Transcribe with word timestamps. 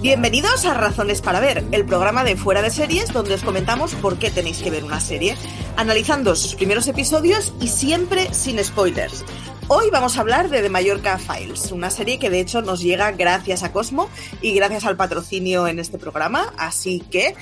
Bienvenidos 0.00 0.64
a 0.64 0.72
Razones 0.72 1.20
para 1.20 1.40
Ver, 1.40 1.62
el 1.72 1.84
programa 1.84 2.24
de 2.24 2.34
Fuera 2.34 2.62
de 2.62 2.70
Series 2.70 3.12
donde 3.12 3.34
os 3.34 3.42
comentamos 3.42 3.94
por 3.96 4.18
qué 4.18 4.30
tenéis 4.30 4.62
que 4.62 4.70
ver 4.70 4.82
una 4.82 4.98
serie, 4.98 5.36
analizando 5.76 6.34
sus 6.36 6.54
primeros 6.54 6.88
episodios 6.88 7.52
y 7.60 7.68
siempre 7.68 8.32
sin 8.32 8.64
spoilers. 8.64 9.26
Hoy 9.68 9.90
vamos 9.92 10.16
a 10.16 10.22
hablar 10.22 10.48
de 10.48 10.62
The 10.62 10.70
Mallorca 10.70 11.18
Files, 11.18 11.70
una 11.70 11.90
serie 11.90 12.18
que 12.18 12.30
de 12.30 12.40
hecho 12.40 12.62
nos 12.62 12.80
llega 12.80 13.12
gracias 13.12 13.62
a 13.62 13.72
Cosmo 13.72 14.08
y 14.40 14.54
gracias 14.54 14.86
al 14.86 14.96
patrocinio 14.96 15.68
en 15.68 15.78
este 15.78 15.98
programa, 15.98 16.50
así 16.56 17.00
que 17.10 17.36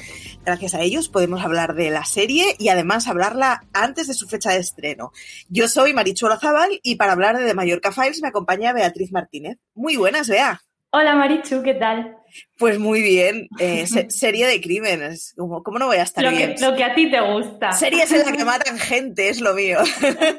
gracias 0.45 0.75
a 0.75 0.81
ellos 0.81 1.09
podemos 1.09 1.45
hablar 1.45 1.77
de 1.77 1.91
la 1.91 2.05
serie 2.05 2.57
y 2.59 2.71
además 2.71 3.07
hablarla 3.07 3.63
antes 3.73 4.09
de 4.09 4.15
su 4.15 4.27
fecha 4.27 4.51
de 4.51 4.59
estreno. 4.59 5.13
Yo 5.49 5.69
soy 5.69 5.95
Marichuelo 5.95 6.41
Zabal 6.41 6.81
y 6.83 6.97
para 6.97 7.13
hablar 7.13 7.39
de 7.39 7.47
The 7.47 7.55
Mallorca 7.55 7.93
Files 7.93 8.21
me 8.21 8.29
acompaña 8.29 8.73
Beatriz 8.73 9.13
Martínez. 9.13 9.59
Muy 9.77 9.95
buenas, 9.95 10.29
Bea. 10.29 10.61
Hola 10.91 11.15
Marichu, 11.15 11.63
¿qué 11.63 11.75
tal? 11.75 12.18
Pues 12.57 12.79
muy 12.79 13.03
bien, 13.03 13.49
eh, 13.59 13.87
serie 14.09 14.47
de 14.47 14.61
crímenes, 14.61 15.35
¿Cómo, 15.37 15.63
¿cómo, 15.63 15.79
no 15.79 15.87
voy 15.87 15.99
a 15.99 16.03
estar 16.03 16.25
lo 16.25 16.31
bien? 16.31 16.55
Que, 16.55 16.61
lo 16.61 16.77
que 16.77 16.85
a 16.85 16.95
ti 16.95 17.11
te 17.11 17.21
gusta. 17.21 17.73
Series 17.73 18.11
en 18.13 18.19
las 18.19 18.33
que 18.33 18.45
matan 18.45 18.79
gente, 18.79 19.29
es 19.29 19.41
lo 19.41 19.55
mío. 19.55 19.79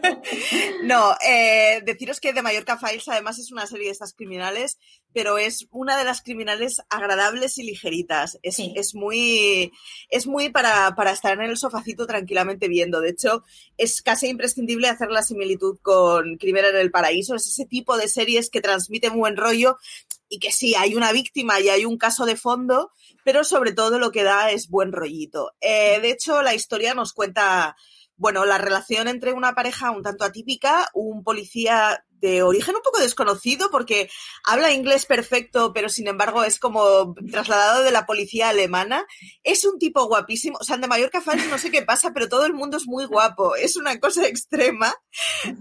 no, 0.83 1.15
eh, 1.25 1.81
deciros 1.85 2.19
que 2.19 2.33
The 2.33 2.41
Mallorca 2.41 2.77
Files 2.77 3.07
además 3.07 3.39
es 3.39 3.51
una 3.51 3.65
serie 3.65 3.85
de 3.85 3.91
estas 3.91 4.13
criminales, 4.13 4.77
pero 5.13 5.37
es 5.37 5.67
una 5.71 5.97
de 5.97 6.03
las 6.03 6.21
criminales 6.21 6.81
agradables 6.89 7.57
y 7.57 7.63
ligeritas. 7.63 8.37
Es, 8.43 8.59
Sí. 8.59 8.73
es 8.75 8.93
muy, 8.93 9.71
es 10.09 10.27
muy 10.27 10.49
para, 10.49 10.93
para 10.95 11.11
estar 11.11 11.33
en 11.33 11.49
el 11.49 11.57
sofacito 11.57 12.05
tranquilamente 12.05 12.67
viendo. 12.67 12.99
De 12.99 13.11
hecho, 13.11 13.43
es 13.77 14.01
casi 14.01 14.27
imprescindible 14.27 14.89
hacer 14.89 15.09
la 15.09 15.23
similitud 15.23 15.79
con 15.81 16.35
Crimen 16.37 16.65
en 16.65 16.75
el 16.75 16.91
Paraíso. 16.91 17.35
Es 17.35 17.47
ese 17.47 17.65
tipo 17.65 17.97
de 17.97 18.09
series 18.09 18.49
que 18.49 18.59
transmiten 18.61 19.17
buen 19.17 19.37
rollo 19.37 19.77
y 20.29 20.39
que 20.39 20.51
sí, 20.51 20.75
hay 20.75 20.95
una 20.95 21.11
víctima 21.11 21.59
y 21.59 21.69
hay 21.69 21.85
un 21.85 21.97
caso 21.97 22.25
de 22.25 22.35
fondo, 22.35 22.91
pero 23.23 23.43
sobre 23.43 23.73
todo 23.73 23.99
lo 23.99 24.11
que 24.11 24.23
da 24.23 24.51
es 24.51 24.69
buen 24.69 24.91
rollito. 24.91 25.51
Eh, 25.59 25.99
de 26.01 26.11
hecho, 26.11 26.41
la 26.43 26.53
historia 26.53 26.93
nos 26.93 27.13
cuenta, 27.13 27.75
bueno, 28.15 28.45
la 28.45 28.59
relación 28.59 29.07
entre 29.07 29.33
una 29.33 29.55
pareja 29.55 29.91
un 29.91 30.03
tanto 30.03 30.23
atípica, 30.23 30.89
un 30.93 31.23
policía 31.23 32.05
de 32.21 32.43
origen 32.43 32.75
un 32.75 32.81
poco 32.81 32.99
desconocido 32.99 33.69
porque 33.71 34.09
habla 34.43 34.71
inglés 34.71 35.05
perfecto, 35.05 35.73
pero 35.73 35.89
sin 35.89 36.07
embargo 36.07 36.43
es 36.43 36.59
como 36.59 37.15
trasladado 37.31 37.83
de 37.83 37.91
la 37.91 38.05
policía 38.05 38.49
alemana. 38.49 39.05
Es 39.43 39.65
un 39.65 39.79
tipo 39.79 40.05
guapísimo. 40.07 40.57
O 40.59 40.63
sea, 40.63 40.77
de 40.77 40.87
Mallorca 40.87 41.21
Files 41.21 41.47
no 41.47 41.57
sé 41.57 41.71
qué 41.71 41.81
pasa, 41.81 42.11
pero 42.13 42.29
todo 42.29 42.45
el 42.45 42.53
mundo 42.53 42.77
es 42.77 42.87
muy 42.87 43.05
guapo. 43.05 43.55
Es 43.55 43.75
una 43.75 43.99
cosa 43.99 44.25
extrema. 44.27 44.93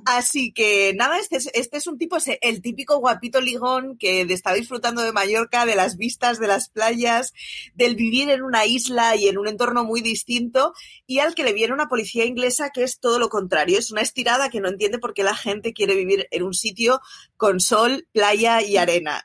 Así 0.04 0.52
que 0.52 0.92
nada, 0.94 1.18
este 1.18 1.36
es, 1.36 1.50
este 1.54 1.78
es 1.78 1.86
un 1.86 1.98
tipo, 1.98 2.16
el 2.40 2.62
típico 2.62 2.98
guapito 2.98 3.40
ligón 3.40 3.96
que 3.98 4.22
está 4.22 4.52
disfrutando 4.52 5.02
de 5.02 5.12
Mallorca, 5.12 5.66
de 5.66 5.76
las 5.76 5.96
vistas, 5.96 6.38
de 6.38 6.46
las 6.46 6.68
playas, 6.68 7.32
del 7.74 7.96
vivir 7.96 8.30
en 8.30 8.42
una 8.42 8.66
isla 8.66 9.16
y 9.16 9.28
en 9.28 9.38
un 9.38 9.48
entorno 9.48 9.84
muy 9.84 10.00
distinto, 10.00 10.74
y 11.06 11.20
al 11.20 11.34
que 11.34 11.44
le 11.44 11.52
viene 11.52 11.74
una 11.74 11.88
policía 11.88 12.24
inglesa 12.24 12.70
que 12.70 12.82
es 12.82 12.98
todo 13.00 13.18
lo 13.18 13.28
contrario. 13.28 13.78
Es 13.78 13.90
una 13.90 14.02
estirada 14.02 14.50
que 14.50 14.60
no 14.60 14.68
entiende 14.68 14.98
por 14.98 15.14
qué 15.14 15.22
la 15.22 15.34
gente 15.34 15.72
quiere 15.72 15.94
vivir 15.94 16.26
en 16.30 16.42
un 16.42 16.47
sitio 16.54 17.00
con 17.36 17.60
sol, 17.60 18.06
playa 18.12 18.62
y 18.62 18.76
arena. 18.76 19.24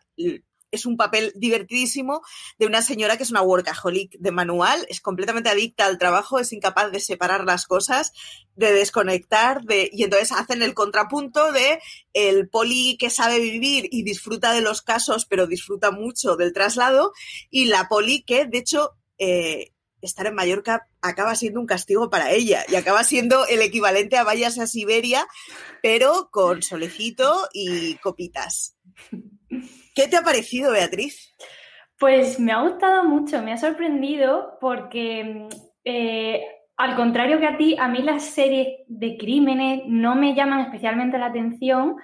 Es 0.72 0.88
un 0.88 0.97
papel 0.97 1.31
divertidísimo 1.35 2.23
de 2.57 2.66
una 2.66 2.81
señora 2.81 3.16
que 3.16 3.23
es 3.23 3.29
una 3.29 3.44
workaholic 3.44 4.17
de 4.17 4.31
manual, 4.31 4.84
es 4.89 5.01
completamente 5.01 5.50
adicta 5.50 5.85
al 5.85 6.00
trabajo, 6.00 6.39
es 6.39 6.51
incapaz 6.51 6.91
de 6.91 7.00
separar 7.00 7.45
las 7.45 7.67
cosas, 7.67 8.11
de 8.56 8.73
desconectar, 8.73 9.61
de, 9.63 9.89
y 9.94 10.03
entonces 10.03 10.31
hacen 10.31 10.63
el 10.63 10.73
contrapunto 10.73 11.51
de 11.51 11.79
el 12.13 12.50
poli 12.50 12.97
que 12.97 13.11
sabe 13.11 13.40
vivir 13.40 13.88
y 13.91 14.01
disfruta 14.01 14.51
de 14.51 14.61
los 14.61 14.81
casos, 14.81 15.28
pero 15.28 15.45
disfruta 15.45 15.91
mucho 15.91 16.38
del 16.38 16.53
traslado, 16.53 17.13
y 17.51 17.66
la 17.66 17.88
poli 17.88 18.23
que, 18.23 18.45
de 18.45 18.57
hecho, 18.57 18.94
eh, 19.19 19.72
estar 20.06 20.25
en 20.25 20.36
Mallorca 20.36 20.88
acaba 21.02 21.36
siendo 21.36 21.59
un 21.59 21.66
castigo 21.66 22.09
para 22.09 22.31
ella 22.31 22.64
y 22.68 22.75
acaba 22.75 23.03
siendo 23.03 23.46
el 23.47 23.62
equivalente 23.62 24.18
a 24.18 24.24
váyase 24.24 24.62
a 24.62 24.68
Siberia, 24.68 25.25
pero 25.81 26.30
con 26.31 26.62
solecito 26.62 27.34
y 27.53 27.96
copitas. 27.96 28.78
¿Qué 29.96 30.08
te 30.08 30.18
ha 30.18 30.22
parecido, 30.22 30.72
Beatriz? 30.72 31.34
Pues 32.00 32.40
me 32.40 32.52
ha 32.52 32.62
gustado 32.62 33.03
mucho, 33.06 33.41
me 33.41 33.53
ha 33.53 33.58
sorprendido 33.58 34.58
porque, 34.59 35.47
eh, 35.86 36.44
al 36.75 36.96
contrario 36.96 37.40
que 37.40 37.47
a 37.47 37.58
ti, 37.58 37.75
a 37.80 37.88
mí 37.88 38.02
las 38.02 38.24
series 38.24 38.80
de 38.88 39.18
crímenes 39.18 39.84
no 39.85 40.16
me 40.16 40.35
llaman 40.35 40.61
especialmente 40.61 41.17
la 41.17 41.28
atención, 41.28 41.96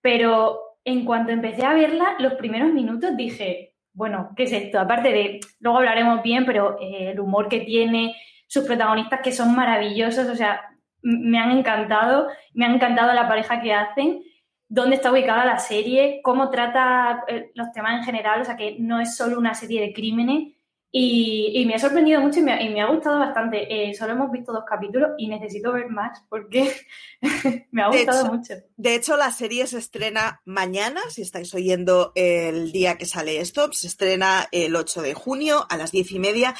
pero 0.00 0.78
en 0.84 1.04
cuanto 1.04 1.32
empecé 1.32 1.64
a 1.64 1.74
verla, 1.74 2.16
los 2.18 2.34
primeros 2.34 2.72
minutos 2.72 3.16
dije, 3.16 3.73
bueno, 3.94 4.32
¿qué 4.36 4.42
es 4.42 4.52
esto? 4.52 4.78
Aparte 4.78 5.10
de, 5.10 5.40
luego 5.60 5.78
hablaremos 5.78 6.22
bien, 6.22 6.44
pero 6.44 6.76
eh, 6.80 7.12
el 7.12 7.20
humor 7.20 7.48
que 7.48 7.60
tiene, 7.60 8.14
sus 8.46 8.64
protagonistas 8.64 9.20
que 9.22 9.32
son 9.32 9.54
maravillosos, 9.54 10.28
o 10.28 10.34
sea, 10.34 10.60
me 11.02 11.38
han 11.38 11.50
encantado, 11.50 12.28
me 12.52 12.66
han 12.66 12.74
encantado 12.74 13.12
la 13.12 13.28
pareja 13.28 13.60
que 13.60 13.72
hacen, 13.72 14.22
dónde 14.68 14.96
está 14.96 15.12
ubicada 15.12 15.44
la 15.44 15.58
serie, 15.58 16.20
cómo 16.22 16.50
trata 16.50 17.24
eh, 17.28 17.52
los 17.54 17.72
temas 17.72 17.98
en 17.98 18.04
general, 18.04 18.40
o 18.40 18.44
sea, 18.44 18.56
que 18.56 18.76
no 18.78 19.00
es 19.00 19.16
solo 19.16 19.38
una 19.38 19.54
serie 19.54 19.80
de 19.80 19.92
crímenes. 19.92 20.54
Y, 20.96 21.50
y 21.60 21.66
me 21.66 21.74
ha 21.74 21.78
sorprendido 21.80 22.20
mucho 22.20 22.38
y 22.38 22.42
me, 22.44 22.52
ha- 22.52 22.62
y 22.62 22.68
me 22.72 22.80
ha 22.80 22.86
gustado 22.86 23.18
bastante. 23.18 23.66
Eh, 23.68 23.92
solo 23.94 24.12
hemos 24.12 24.30
visto 24.30 24.52
dos 24.52 24.62
capítulos 24.64 25.10
y 25.18 25.26
necesito 25.26 25.72
ver 25.72 25.88
más 25.90 26.22
porque 26.28 26.72
me 27.72 27.82
ha 27.82 27.88
De 27.90 27.96
gustado 27.96 28.20
hecho, 28.22 28.32
mucho. 28.32 28.54
De 28.76 28.94
hecho, 28.94 29.16
la 29.16 29.32
serie 29.32 29.66
se 29.66 29.78
estrena 29.78 30.40
mañana, 30.44 31.00
si 31.10 31.22
estáis 31.22 31.52
oyendo 31.52 32.12
el 32.14 32.70
día 32.70 32.96
que 32.96 33.06
sale 33.06 33.40
esto, 33.40 33.72
se 33.72 33.88
estrena 33.88 34.46
el 34.52 34.76
8 34.76 35.02
de 35.02 35.14
junio 35.14 35.66
a 35.68 35.76
las 35.76 35.90
10 35.90 36.12
y 36.12 36.18
media, 36.20 36.54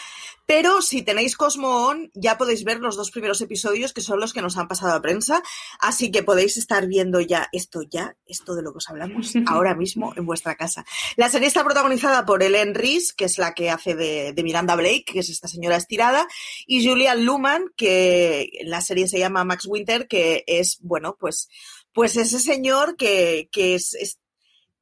Pero 0.46 0.82
si 0.82 1.02
tenéis 1.02 1.37
Cosmo 1.37 1.87
On, 1.87 2.11
ya 2.14 2.37
podéis 2.37 2.64
ver 2.64 2.81
los 2.81 2.96
dos 2.96 3.11
primeros 3.11 3.41
episodios 3.41 3.93
que 3.93 4.02
son 4.02 4.20
los 4.20 4.32
que 4.32 4.43
nos 4.43 4.58
han 4.58 4.69
pasado 4.69 4.93
a 4.93 5.00
prensa. 5.00 5.43
Así 5.81 6.11
que 6.11 6.23
podéis 6.23 6.56
estar 6.56 6.87
viendo 6.87 7.20
ya 7.20 7.49
esto, 7.52 7.82
ya, 7.82 8.17
esto 8.26 8.55
de 8.55 8.62
lo 8.62 8.73
que 8.73 8.79
os 8.79 8.88
hablamos 8.91 9.32
ahora 9.46 9.75
mismo 9.75 10.12
en 10.17 10.26
vuestra 10.26 10.55
casa. 10.56 10.85
La 11.17 11.31
serie 11.31 11.49
está 11.49 11.64
protagonizada 11.64 12.26
por 12.26 12.43
Ellen 12.43 12.75
Reese, 12.75 13.14
que 13.17 13.25
es 13.25 13.38
la 13.38 13.55
que 13.55 13.70
hace 13.70 13.94
de, 13.94 14.32
de 14.35 14.43
Miranda 14.43 14.76
Blake, 14.76 15.05
que 15.06 15.20
es 15.20 15.31
esta 15.31 15.49
señora 15.49 15.76
estirada, 15.76 16.26
y 16.67 16.87
Julian 16.87 17.25
Luman, 17.25 17.70
que 17.76 18.50
en 18.61 18.70
la 18.70 18.81
serie 18.81 19.08
se 19.08 19.19
llama 19.19 19.44
Max 19.44 19.67
Winter, 19.67 20.08
que 20.08 20.44
es, 20.46 20.79
bueno, 20.81 21.17
pues, 21.19 21.49
pues 21.93 22.17
ese 22.17 22.38
señor 22.38 22.96
que, 22.96 23.49
que 23.50 23.76
es, 23.76 23.94
es 23.94 24.19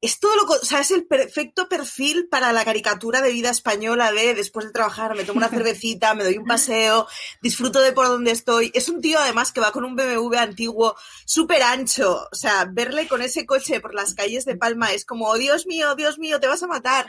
es 0.03 0.19
todo 0.19 0.35
lo, 0.35 0.43
o 0.43 0.65
sea, 0.65 0.81
es 0.81 0.91
el 0.91 1.05
perfecto 1.05 1.69
perfil 1.69 2.27
para 2.29 2.51
la 2.51 2.65
caricatura 2.65 3.21
de 3.21 3.31
vida 3.31 3.49
española 3.49 4.11
de 4.11 4.33
después 4.33 4.65
de 4.65 4.73
trabajar 4.73 5.15
me 5.15 5.23
tomo 5.23 5.37
una 5.37 5.47
cervecita, 5.49 6.13
me 6.13 6.25
doy 6.25 6.37
un 6.37 6.45
paseo, 6.45 7.07
disfruto 7.41 7.79
de 7.79 7.93
por 7.93 8.07
donde 8.07 8.31
estoy. 8.31 8.69
Es 8.73 8.89
un 8.89 8.99
tío 8.99 9.17
además 9.17 9.53
que 9.53 9.61
va 9.61 9.71
con 9.71 9.85
un 9.85 9.95
BMW 9.95 10.35
antiguo 10.37 10.95
súper 11.23 11.63
ancho, 11.63 12.27
o 12.29 12.35
sea, 12.35 12.67
verle 12.69 13.07
con 13.07 13.21
ese 13.21 13.45
coche 13.45 13.79
por 13.79 13.95
las 13.95 14.13
calles 14.13 14.43
de 14.43 14.57
Palma 14.57 14.91
es 14.91 15.05
como, 15.05 15.27
oh, 15.27 15.37
Dios 15.37 15.65
mío, 15.67 15.95
Dios 15.95 16.19
mío, 16.19 16.37
te 16.41 16.47
vas 16.47 16.61
a 16.63 16.67
matar. 16.67 17.05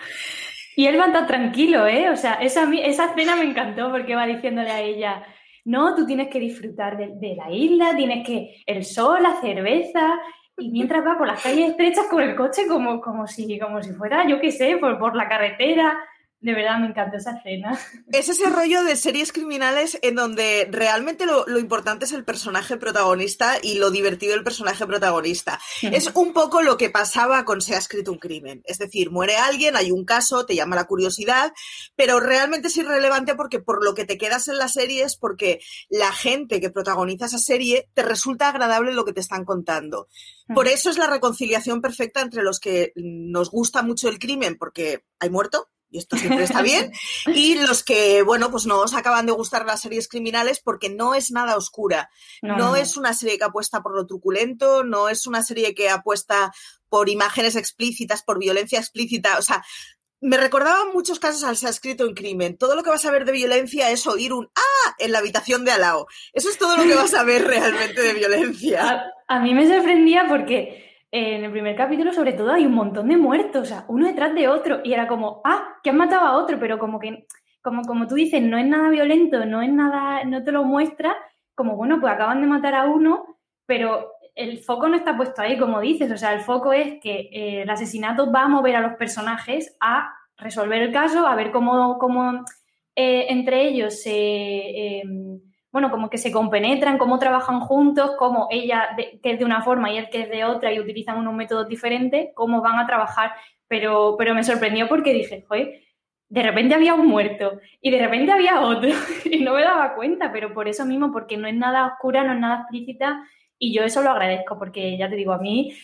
Y 0.76 0.86
él 0.86 0.98
va 0.98 1.12
tan 1.12 1.26
tranquilo, 1.26 1.88
¿eh? 1.88 2.10
O 2.10 2.16
sea, 2.16 2.34
esa, 2.34 2.72
esa 2.72 3.06
escena 3.06 3.34
me 3.34 3.44
encantó 3.44 3.90
porque 3.90 4.14
va 4.14 4.24
diciéndole 4.24 4.70
a 4.70 4.80
ella, 4.80 5.26
no, 5.64 5.96
tú 5.96 6.06
tienes 6.06 6.28
que 6.28 6.38
disfrutar 6.38 6.96
de, 6.96 7.08
de 7.14 7.34
la 7.34 7.50
isla, 7.50 7.96
tienes 7.96 8.24
que 8.24 8.62
el 8.66 8.84
sol, 8.84 9.20
la 9.20 9.40
cerveza, 9.40 10.16
y 10.56 10.70
mientras 10.70 11.04
va 11.04 11.18
por 11.18 11.26
las 11.26 11.42
calles 11.42 11.70
estrechas 11.70 12.06
con 12.06 12.22
el 12.22 12.36
coche 12.36 12.66
como, 12.68 13.00
como, 13.00 13.26
si, 13.26 13.58
como 13.58 13.82
si 13.82 13.92
fuera, 13.92 14.26
yo 14.26 14.40
qué 14.40 14.52
sé, 14.52 14.76
por, 14.76 14.98
por 14.98 15.16
la 15.16 15.28
carretera. 15.28 15.98
De 16.44 16.52
verdad 16.52 16.78
me 16.78 16.88
encantó 16.88 17.16
esa 17.16 17.38
escena. 17.38 17.78
Es 18.12 18.28
ese 18.28 18.50
rollo 18.50 18.84
de 18.84 18.96
series 18.96 19.32
criminales 19.32 19.98
en 20.02 20.14
donde 20.14 20.68
realmente 20.70 21.24
lo, 21.24 21.46
lo, 21.46 21.58
importante 21.58 22.04
es 22.04 22.12
el 22.12 22.22
personaje 22.22 22.76
protagonista 22.76 23.56
y 23.62 23.78
lo 23.78 23.90
divertido 23.90 24.34
del 24.34 24.44
personaje 24.44 24.86
protagonista. 24.86 25.58
Es 25.80 26.10
un 26.14 26.34
poco 26.34 26.60
lo 26.60 26.76
que 26.76 26.90
pasaba 26.90 27.46
con 27.46 27.62
Se 27.62 27.74
ha 27.74 27.78
escrito 27.78 28.12
un 28.12 28.18
crimen. 28.18 28.60
Es 28.66 28.78
decir, 28.78 29.10
muere 29.10 29.36
alguien, 29.36 29.74
hay 29.74 29.90
un 29.90 30.04
caso, 30.04 30.44
te 30.44 30.54
llama 30.54 30.76
la 30.76 30.84
curiosidad, 30.84 31.52
pero 31.96 32.20
realmente 32.20 32.68
es 32.68 32.76
irrelevante 32.76 33.34
porque 33.34 33.60
por 33.60 33.82
lo 33.82 33.94
que 33.94 34.04
te 34.04 34.18
quedas 34.18 34.46
en 34.48 34.58
la 34.58 34.68
serie 34.68 35.02
es 35.02 35.16
porque 35.16 35.60
la 35.88 36.12
gente 36.12 36.60
que 36.60 36.70
protagoniza 36.70 37.24
esa 37.24 37.38
serie 37.38 37.88
te 37.94 38.02
resulta 38.02 38.50
agradable 38.50 38.92
lo 38.92 39.06
que 39.06 39.14
te 39.14 39.20
están 39.20 39.46
contando. 39.46 40.08
Por 40.54 40.68
eso 40.68 40.90
es 40.90 40.98
la 40.98 41.06
reconciliación 41.06 41.80
perfecta 41.80 42.20
entre 42.20 42.42
los 42.42 42.60
que 42.60 42.92
nos 42.96 43.50
gusta 43.50 43.82
mucho 43.82 44.10
el 44.10 44.18
crimen 44.18 44.58
porque 44.58 45.04
hay 45.18 45.30
muerto, 45.30 45.70
y 45.94 45.98
esto 45.98 46.16
siempre 46.16 46.42
está 46.42 46.60
bien, 46.60 46.90
y 47.34 47.54
los 47.54 47.84
que, 47.84 48.22
bueno, 48.22 48.50
pues 48.50 48.66
no 48.66 48.80
os 48.80 48.94
acaban 48.94 49.26
de 49.26 49.32
gustar 49.32 49.64
las 49.64 49.80
series 49.80 50.08
criminales 50.08 50.60
porque 50.60 50.90
no 50.90 51.14
es 51.14 51.30
nada 51.30 51.56
oscura. 51.56 52.10
No, 52.42 52.56
no, 52.56 52.76
es 52.76 52.96
una 52.96 53.14
serie 53.14 53.38
que 53.38 53.44
apuesta 53.44 53.80
por 53.80 53.94
lo 53.94 54.04
truculento, 54.04 54.82
no 54.82 55.08
es 55.08 55.28
una 55.28 55.44
serie 55.44 55.72
que 55.72 55.88
apuesta 55.88 56.52
por 56.88 57.08
imágenes 57.08 57.54
explícitas, 57.54 58.24
por 58.24 58.40
violencia 58.40 58.80
explícita, 58.80 59.38
o 59.38 59.42
sea, 59.42 59.64
me 60.20 60.36
recordaba 60.36 60.78
en 60.84 60.92
muchos 60.92 61.20
casos 61.20 61.44
al 61.44 61.56
se 61.56 61.68
ha 61.68 61.70
escrito 61.70 62.04
en 62.06 62.14
crimen. 62.14 62.56
Todo 62.56 62.74
lo 62.74 62.82
que 62.82 62.90
vas 62.90 63.04
a 63.04 63.10
ver 63.12 63.24
de 63.24 63.32
violencia 63.32 63.90
es 63.90 64.04
oír 64.08 64.32
un 64.32 64.48
¡ah! 64.56 64.94
en 64.98 65.12
la 65.12 65.18
habitación 65.18 65.64
de 65.64 65.70
al 65.72 65.82
lado. 65.82 66.08
Eso 66.32 66.48
es 66.48 66.58
todo 66.58 66.76
lo 66.76 66.82
que 66.82 66.94
vas 66.94 67.14
a 67.14 67.22
ver 67.22 67.46
realmente 67.46 68.00
de 68.00 68.14
violencia. 68.14 69.04
A, 69.28 69.36
a 69.36 69.40
mí 69.40 69.54
me 69.54 69.68
sorprendía 69.68 70.24
porque 70.28 70.93
en 71.16 71.44
el 71.44 71.52
primer 71.52 71.76
capítulo, 71.76 72.12
sobre 72.12 72.32
todo, 72.32 72.52
hay 72.52 72.66
un 72.66 72.74
montón 72.74 73.06
de 73.06 73.16
muertos, 73.16 73.62
o 73.62 73.64
sea, 73.64 73.84
uno 73.86 74.08
detrás 74.08 74.34
de 74.34 74.48
otro, 74.48 74.80
y 74.82 74.92
era 74.92 75.06
como, 75.06 75.42
ah, 75.44 75.76
que 75.80 75.90
han 75.90 75.96
matado 75.96 76.26
a 76.26 76.36
otro, 76.36 76.58
pero 76.58 76.76
como 76.76 76.98
que, 76.98 77.28
como, 77.62 77.82
como 77.82 78.08
tú 78.08 78.16
dices, 78.16 78.42
no 78.42 78.58
es 78.58 78.66
nada 78.66 78.90
violento, 78.90 79.44
no 79.46 79.62
es 79.62 79.72
nada, 79.72 80.24
no 80.24 80.42
te 80.42 80.50
lo 80.50 80.64
muestra, 80.64 81.14
como, 81.54 81.76
bueno, 81.76 82.00
pues 82.00 82.12
acaban 82.12 82.40
de 82.40 82.48
matar 82.48 82.74
a 82.74 82.86
uno, 82.86 83.38
pero 83.64 84.10
el 84.34 84.58
foco 84.58 84.88
no 84.88 84.96
está 84.96 85.16
puesto 85.16 85.40
ahí, 85.40 85.56
como 85.56 85.80
dices, 85.80 86.10
o 86.10 86.16
sea, 86.16 86.34
el 86.34 86.40
foco 86.40 86.72
es 86.72 87.00
que 87.00 87.28
eh, 87.32 87.62
el 87.62 87.70
asesinato 87.70 88.32
va 88.32 88.42
a 88.42 88.48
mover 88.48 88.74
a 88.74 88.80
los 88.80 88.94
personajes 88.94 89.76
a 89.80 90.12
resolver 90.36 90.82
el 90.82 90.92
caso, 90.92 91.28
a 91.28 91.36
ver 91.36 91.52
cómo, 91.52 91.96
cómo 92.00 92.44
eh, 92.96 93.26
entre 93.28 93.68
ellos 93.68 94.02
se... 94.02 94.10
Eh, 94.12 95.02
bueno, 95.74 95.90
como 95.90 96.08
que 96.08 96.18
se 96.18 96.30
compenetran, 96.30 96.98
cómo 96.98 97.18
trabajan 97.18 97.58
juntos, 97.58 98.12
cómo 98.16 98.46
ella 98.52 98.90
que 99.20 99.32
es 99.32 99.40
de 99.40 99.44
una 99.44 99.60
forma 99.60 99.90
y 99.90 99.96
él 99.98 100.08
que 100.08 100.20
es 100.20 100.30
de 100.30 100.44
otra 100.44 100.72
y 100.72 100.78
utilizan 100.78 101.18
unos 101.18 101.34
métodos 101.34 101.66
diferentes, 101.66 102.28
cómo 102.36 102.62
van 102.62 102.78
a 102.78 102.86
trabajar. 102.86 103.32
Pero, 103.66 104.14
pero 104.16 104.36
me 104.36 104.44
sorprendió 104.44 104.86
porque 104.86 105.12
dije, 105.12 105.44
joder, 105.48 105.80
de 106.28 106.42
repente 106.44 106.76
había 106.76 106.94
un 106.94 107.08
muerto 107.08 107.58
y 107.80 107.90
de 107.90 107.98
repente 107.98 108.30
había 108.30 108.60
otro 108.60 108.88
y 109.24 109.40
no 109.40 109.54
me 109.54 109.64
daba 109.64 109.96
cuenta, 109.96 110.30
pero 110.30 110.54
por 110.54 110.68
eso 110.68 110.86
mismo, 110.86 111.10
porque 111.10 111.36
no 111.36 111.48
es 111.48 111.56
nada 111.56 111.88
oscura, 111.88 112.22
no 112.22 112.34
es 112.34 112.38
nada 112.38 112.60
explícita 112.60 113.24
y 113.58 113.74
yo 113.74 113.82
eso 113.82 114.00
lo 114.00 114.10
agradezco 114.10 114.56
porque 114.56 114.96
ya 114.96 115.10
te 115.10 115.16
digo, 115.16 115.32
a 115.32 115.38
mí 115.38 115.74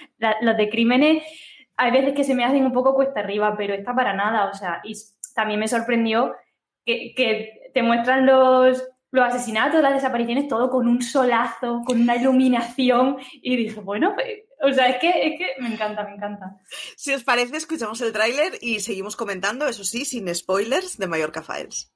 los 0.41 0.57
de 0.57 0.71
crímenes 0.71 1.25
hay 1.77 1.91
veces 1.91 2.15
que 2.15 2.23
se 2.23 2.37
me 2.37 2.45
hacen 2.45 2.65
un 2.65 2.73
poco 2.73 2.95
cuesta 2.95 3.19
arriba, 3.19 3.57
pero 3.59 3.75
está 3.75 3.93
para 3.93 4.13
nada, 4.13 4.51
o 4.51 4.55
sea, 4.55 4.83
y 4.85 4.95
también 5.35 5.59
me 5.59 5.67
sorprendió 5.67 6.37
que, 6.87 7.13
que 7.17 7.71
te 7.75 7.83
muestran 7.83 8.25
los 8.25 8.89
los 9.13 9.25
asesinatos, 9.25 9.83
las 9.83 9.95
desapariciones, 9.95 10.49
todo 10.49 10.71
con 10.71 10.87
un 10.87 11.03
solazo, 11.03 11.83
con 11.85 12.01
una 12.01 12.17
iluminación. 12.17 13.17
Y 13.43 13.57
dije, 13.57 13.81
bueno, 13.81 14.13
pues, 14.15 14.27
o 14.63 14.73
sea, 14.73 14.89
es 14.89 14.99
que, 14.99 15.09
es 15.09 15.39
que 15.39 15.47
me 15.61 15.73
encanta, 15.73 16.05
me 16.05 16.15
encanta. 16.15 16.57
Si 16.97 17.13
os 17.13 17.25
parece, 17.25 17.57
escuchamos 17.57 18.01
el 18.01 18.13
tráiler 18.13 18.53
y 18.61 18.81
seguimos 18.81 19.17
comentando, 19.17 19.67
eso 19.67 19.85
sí, 19.85 20.05
sin 20.05 20.33
spoilers, 20.35 20.99
de 20.99 21.07
Mallorca 21.07 21.43
Files. 21.43 21.93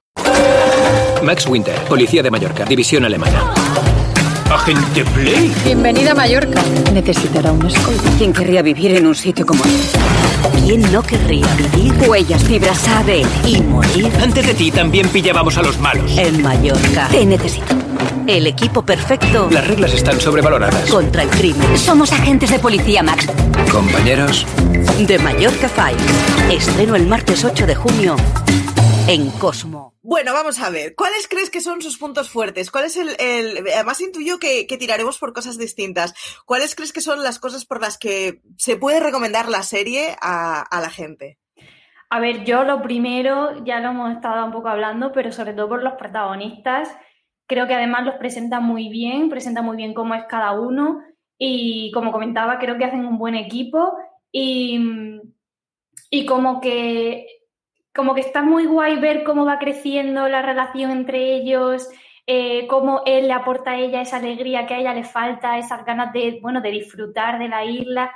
Max 1.22 1.46
Winter, 1.46 1.76
policía 1.88 2.22
de 2.22 2.30
Mallorca, 2.30 2.64
división 2.64 3.04
alemana. 3.04 3.52
Agente 4.50 5.04
Play. 5.06 5.52
Bienvenida 5.64 6.12
a 6.12 6.14
Mallorca. 6.14 6.62
Necesitará 6.92 7.50
un 7.50 7.66
escolta. 7.66 8.10
¿Quién 8.18 8.32
querría 8.32 8.62
vivir 8.62 8.94
en 8.94 9.06
un 9.06 9.14
sitio 9.14 9.44
como 9.44 9.64
este? 9.64 9.98
¿Quién 10.52 10.80
no 10.92 11.02
querría 11.02 11.46
vivir? 11.54 11.92
Huellas, 12.08 12.42
fibras 12.44 12.86
ADN 12.88 13.48
y 13.48 13.60
morir. 13.62 14.10
Antes 14.22 14.46
de 14.46 14.54
ti 14.54 14.70
también 14.70 15.08
pillábamos 15.08 15.56
a 15.58 15.62
los 15.62 15.78
malos. 15.78 16.16
En 16.16 16.42
Mallorca. 16.42 17.08
Te 17.08 17.24
necesito. 17.24 17.74
El 18.26 18.46
equipo 18.46 18.82
perfecto. 18.82 19.48
Las 19.50 19.66
reglas 19.66 19.92
están 19.92 20.20
sobrevaloradas. 20.20 20.90
Contra 20.90 21.22
el 21.22 21.30
crimen. 21.30 21.76
Somos 21.76 22.12
agentes 22.12 22.50
de 22.50 22.58
policía, 22.58 23.02
Max. 23.02 23.26
Compañeros. 23.70 24.46
De 24.98 25.18
Mallorca 25.18 25.68
Files. 25.68 26.60
Estreno 26.62 26.96
el 26.96 27.06
martes 27.06 27.44
8 27.44 27.66
de 27.66 27.74
junio 27.74 28.16
en 29.06 29.30
Cosmo. 29.30 29.93
Bueno, 30.06 30.34
vamos 30.34 30.60
a 30.60 30.68
ver. 30.68 30.94
¿Cuáles 30.94 31.28
crees 31.28 31.48
que 31.48 31.62
son 31.62 31.80
sus 31.80 31.96
puntos 31.96 32.28
fuertes? 32.28 32.70
¿Cuál 32.70 32.84
es 32.84 32.98
el, 32.98 33.16
además 33.72 34.02
intuyo 34.02 34.38
que, 34.38 34.66
que, 34.66 34.76
tiraremos 34.76 35.18
por 35.18 35.32
cosas 35.32 35.56
distintas. 35.56 36.14
¿Cuáles 36.44 36.74
crees 36.74 36.92
que 36.92 37.00
son 37.00 37.22
las 37.22 37.38
cosas 37.38 37.64
por 37.64 37.80
las 37.80 37.96
que 37.96 38.42
se 38.58 38.76
puede 38.76 39.00
recomendar 39.00 39.48
la 39.48 39.62
serie 39.62 40.14
a, 40.20 40.60
a 40.60 40.80
la 40.82 40.90
gente? 40.90 41.38
A 42.10 42.20
ver, 42.20 42.44
yo 42.44 42.64
lo 42.64 42.82
primero, 42.82 43.64
ya 43.64 43.80
lo 43.80 43.92
hemos 43.92 44.12
estado 44.12 44.44
un 44.44 44.52
poco 44.52 44.68
hablando, 44.68 45.10
pero 45.10 45.32
sobre 45.32 45.54
todo 45.54 45.70
por 45.70 45.82
los 45.82 45.94
protagonistas. 45.94 46.94
Creo 47.46 47.66
que 47.66 47.72
además 47.72 48.04
los 48.04 48.16
presenta 48.16 48.60
muy 48.60 48.90
bien, 48.90 49.30
presenta 49.30 49.62
muy 49.62 49.78
bien 49.78 49.94
cómo 49.94 50.14
es 50.14 50.26
cada 50.28 50.52
uno 50.52 51.00
y 51.38 51.90
como 51.92 52.12
comentaba, 52.12 52.58
creo 52.58 52.76
que 52.76 52.84
hacen 52.84 53.06
un 53.06 53.16
buen 53.16 53.36
equipo 53.36 53.96
y, 54.30 55.18
y 56.10 56.26
como 56.26 56.60
que 56.60 57.26
como 57.94 58.14
que 58.14 58.20
está 58.20 58.42
muy 58.42 58.66
guay 58.66 58.98
ver 58.98 59.22
cómo 59.24 59.44
va 59.44 59.58
creciendo 59.58 60.28
la 60.28 60.42
relación 60.42 60.90
entre 60.90 61.36
ellos, 61.36 61.88
eh, 62.26 62.66
cómo 62.66 63.02
él 63.06 63.28
le 63.28 63.32
aporta 63.32 63.72
a 63.72 63.78
ella 63.78 64.00
esa 64.00 64.16
alegría 64.16 64.66
que 64.66 64.74
a 64.74 64.78
ella 64.80 64.94
le 64.94 65.04
falta, 65.04 65.58
esas 65.58 65.84
ganas 65.84 66.12
de, 66.12 66.38
bueno, 66.42 66.60
de 66.60 66.70
disfrutar 66.70 67.38
de 67.38 67.48
la 67.48 67.64
isla. 67.64 68.12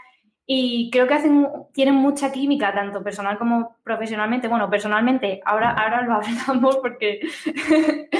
Y 0.47 0.91
creo 0.91 1.07
que 1.07 1.15
hacen, 1.15 1.47
tienen 1.75 1.95
mucha 1.95 2.33
química, 2.33 2.75
tanto 2.75 3.05
personal 3.05 3.39
como 3.39 3.77
profesionalmente. 3.85 4.49
Bueno, 4.49 4.69
personalmente, 4.69 5.41
ahora, 5.45 5.71
ahora 5.71 6.03
lo 6.03 6.15
hablamos 6.49 6.77
porque... 6.79 7.21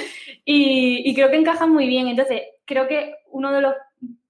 y, 0.45 1.11
y 1.11 1.15
creo 1.15 1.31
que 1.31 1.37
encajan 1.39 1.73
muy 1.73 1.87
bien. 1.89 2.07
Entonces, 2.07 2.43
creo 2.67 2.87
que 2.87 3.15
uno 3.31 3.51
de 3.51 3.63
los 3.63 3.75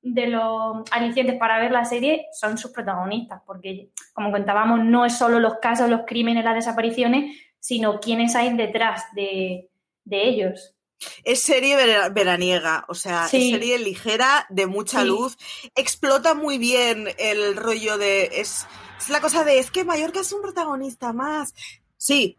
de 0.02 0.28
los 0.28 0.84
alicientes 0.90 1.38
para 1.38 1.58
ver 1.58 1.72
la 1.72 1.84
serie 1.84 2.26
son 2.32 2.56
sus 2.58 2.70
protagonistas, 2.70 3.42
porque 3.46 3.90
como 4.12 4.30
contábamos, 4.30 4.84
no 4.84 5.04
es 5.04 5.16
solo 5.16 5.40
los 5.40 5.54
casos, 5.60 5.90
los 5.90 6.02
crímenes, 6.06 6.44
las 6.44 6.54
desapariciones, 6.54 7.36
sino 7.58 8.00
quiénes 8.00 8.34
hay 8.34 8.56
detrás 8.56 9.04
de, 9.14 9.68
de 10.04 10.28
ellos. 10.28 10.74
Es 11.22 11.40
serie 11.42 11.76
veraniega, 12.10 12.84
o 12.88 12.94
sea, 12.94 13.28
sí. 13.28 13.36
es 13.36 13.50
serie 13.50 13.78
ligera, 13.78 14.46
de 14.48 14.66
mucha 14.66 15.02
sí. 15.02 15.06
luz. 15.06 15.38
Explota 15.76 16.34
muy 16.34 16.58
bien 16.58 17.08
el 17.18 17.56
rollo 17.56 17.98
de. 17.98 18.30
Es, 18.32 18.66
es 18.98 19.08
la 19.08 19.20
cosa 19.20 19.44
de 19.44 19.60
es 19.60 19.70
que 19.70 19.84
Mallorca 19.84 20.20
es 20.20 20.32
un 20.32 20.42
protagonista 20.42 21.12
más. 21.12 21.54
Sí, 21.96 22.36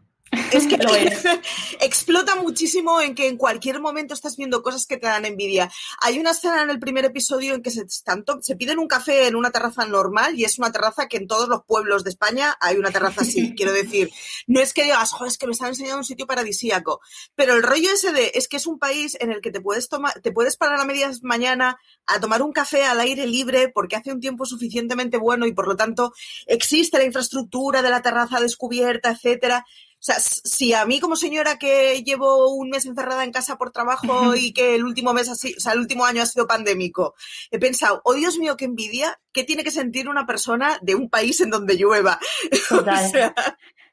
Es 0.52 0.66
que 0.66 0.76
explota 1.80 2.36
muchísimo 2.36 3.00
en 3.00 3.14
que 3.14 3.28
en 3.28 3.36
cualquier 3.36 3.80
momento 3.80 4.14
estás 4.14 4.36
viendo 4.36 4.62
cosas 4.62 4.86
que 4.86 4.96
te 4.96 5.06
dan 5.06 5.24
envidia. 5.24 5.70
Hay 6.00 6.18
una 6.18 6.30
escena 6.30 6.62
en 6.62 6.70
el 6.70 6.78
primer 6.78 7.04
episodio 7.04 7.54
en 7.54 7.62
que 7.62 7.70
se, 7.70 7.84
se 7.88 8.56
piden 8.56 8.78
un 8.78 8.86
café 8.86 9.26
en 9.26 9.36
una 9.36 9.50
terraza 9.50 9.84
normal 9.86 10.38
y 10.38 10.44
es 10.44 10.58
una 10.58 10.70
terraza 10.70 11.08
que 11.08 11.16
en 11.16 11.26
todos 11.26 11.48
los 11.48 11.64
pueblos 11.64 12.04
de 12.04 12.10
España 12.10 12.56
hay 12.60 12.76
una 12.76 12.90
terraza 12.90 13.22
así. 13.22 13.54
Quiero 13.56 13.72
decir, 13.72 14.10
no 14.46 14.60
es 14.60 14.72
que 14.72 14.84
digas, 14.84 15.10
joder, 15.12 15.32
es 15.32 15.38
que 15.38 15.46
me 15.46 15.52
están 15.52 15.68
enseñando 15.68 15.98
un 15.98 16.04
sitio 16.04 16.26
paradisíaco, 16.26 17.00
pero 17.34 17.54
el 17.54 17.62
rollo 17.62 17.90
ese 17.92 18.12
de 18.12 18.32
es 18.34 18.48
que 18.48 18.56
es 18.56 18.66
un 18.66 18.78
país 18.78 19.16
en 19.20 19.32
el 19.32 19.40
que 19.40 19.50
te 19.50 19.60
puedes 19.60 19.88
tomar, 19.88 20.20
te 20.20 20.32
puedes 20.32 20.56
parar 20.56 20.80
a 20.80 20.84
medias 20.84 21.22
mañana 21.22 21.78
a 22.06 22.20
tomar 22.20 22.42
un 22.42 22.52
café 22.52 22.84
al 22.84 23.00
aire 23.00 23.26
libre 23.26 23.68
porque 23.68 23.96
hace 23.96 24.12
un 24.12 24.20
tiempo 24.20 24.46
suficientemente 24.46 25.16
bueno 25.16 25.46
y 25.46 25.52
por 25.52 25.66
lo 25.66 25.76
tanto 25.76 26.12
existe 26.46 26.98
la 26.98 27.04
infraestructura 27.04 27.82
de 27.82 27.90
la 27.90 28.02
terraza 28.02 28.40
descubierta, 28.40 29.10
etcétera. 29.10 29.64
O 30.00 30.02
sea, 30.02 30.14
si 30.18 30.72
a 30.72 30.86
mí 30.86 30.98
como 30.98 31.14
señora 31.14 31.58
que 31.58 32.02
llevo 32.02 32.54
un 32.54 32.70
mes 32.70 32.86
encerrada 32.86 33.22
en 33.22 33.32
casa 33.32 33.58
por 33.58 33.70
trabajo 33.70 34.34
y 34.34 34.54
que 34.54 34.74
el 34.74 34.84
último 34.84 35.12
mes 35.12 35.28
así, 35.28 35.54
o 35.58 35.60
sea, 35.60 35.74
el 35.74 35.80
último 35.80 36.06
año 36.06 36.22
ha 36.22 36.26
sido 36.26 36.46
pandémico, 36.46 37.14
he 37.50 37.58
pensado, 37.58 38.00
oh 38.04 38.14
Dios 38.14 38.38
mío, 38.38 38.56
qué 38.56 38.64
envidia, 38.64 39.20
¿qué 39.30 39.44
tiene 39.44 39.62
que 39.62 39.70
sentir 39.70 40.08
una 40.08 40.24
persona 40.24 40.78
de 40.80 40.94
un 40.94 41.10
país 41.10 41.42
en 41.42 41.50
donde 41.50 41.76
llueva? 41.76 42.18
Total. 42.70 43.34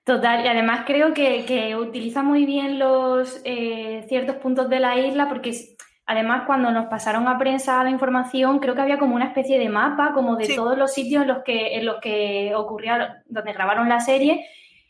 Total, 0.06 0.46
y 0.46 0.48
además 0.48 0.86
creo 0.88 1.14
que, 1.14 1.76
utiliza 1.76 2.24
muy 2.24 2.46
bien 2.46 2.80
los 2.80 3.42
eh, 3.44 4.06
ciertos 4.08 4.38
puntos 4.38 4.70
de 4.70 4.80
la 4.80 4.98
isla 4.98 5.28
porque 5.28 5.52
además 6.06 6.44
cuando 6.48 6.72
nos 6.72 6.86
pasaron 6.86 7.28
a 7.28 7.38
prensa 7.38 7.84
la 7.84 7.90
información 7.90 8.60
creo 8.60 8.76
que 8.76 8.82
había 8.82 8.98
como 8.98 9.14
una 9.14 9.26
especie 9.26 9.60
de 9.60 9.68
mapa 9.68 10.14
como 10.14 10.38
de 10.38 10.56
todos 10.56 10.78
los 10.78 10.94
sitios 10.94 11.24
en 11.24 11.28
los 11.28 11.44
que, 11.44 11.76
en 11.76 11.86
los 11.86 12.00
que 12.00 12.54
ocurría, 12.56 13.22
donde 13.26 13.52
grabaron 13.52 13.90
la 13.90 14.00
serie 14.00 14.48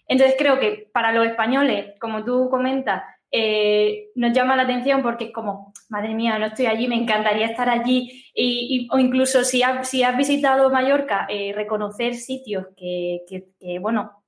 entonces 0.08 0.36
creo 0.38 0.60
que 0.60 0.90
para 0.94 1.12
los 1.12 1.26
españoles, 1.26 1.96
como 2.00 2.24
tú 2.24 2.50
comentas, 2.50 3.04
eh, 3.30 4.10
nos 4.16 4.32
llama 4.32 4.56
la 4.56 4.64
atención 4.64 5.02
porque 5.02 5.26
es 5.26 5.34
como, 5.34 5.74
madre 5.90 6.14
mía, 6.14 6.40
no 6.40 6.46
estoy 6.46 6.68
allí, 6.68 6.88
me 6.88 6.96
encantaría 6.96 7.48
estar 7.48 7.70
allí. 7.70 8.24
Y, 8.34 8.88
o 8.92 9.00
incluso 9.00 9.44
si, 9.44 9.64
has 9.64 10.18
visitado 10.18 10.70
Mallorca, 10.70 11.28
eh, 11.30 11.52
reconocer 11.54 12.16
sitios 12.16 12.68
que, 12.78 13.26
que, 13.28 13.80
bueno, 13.80 14.24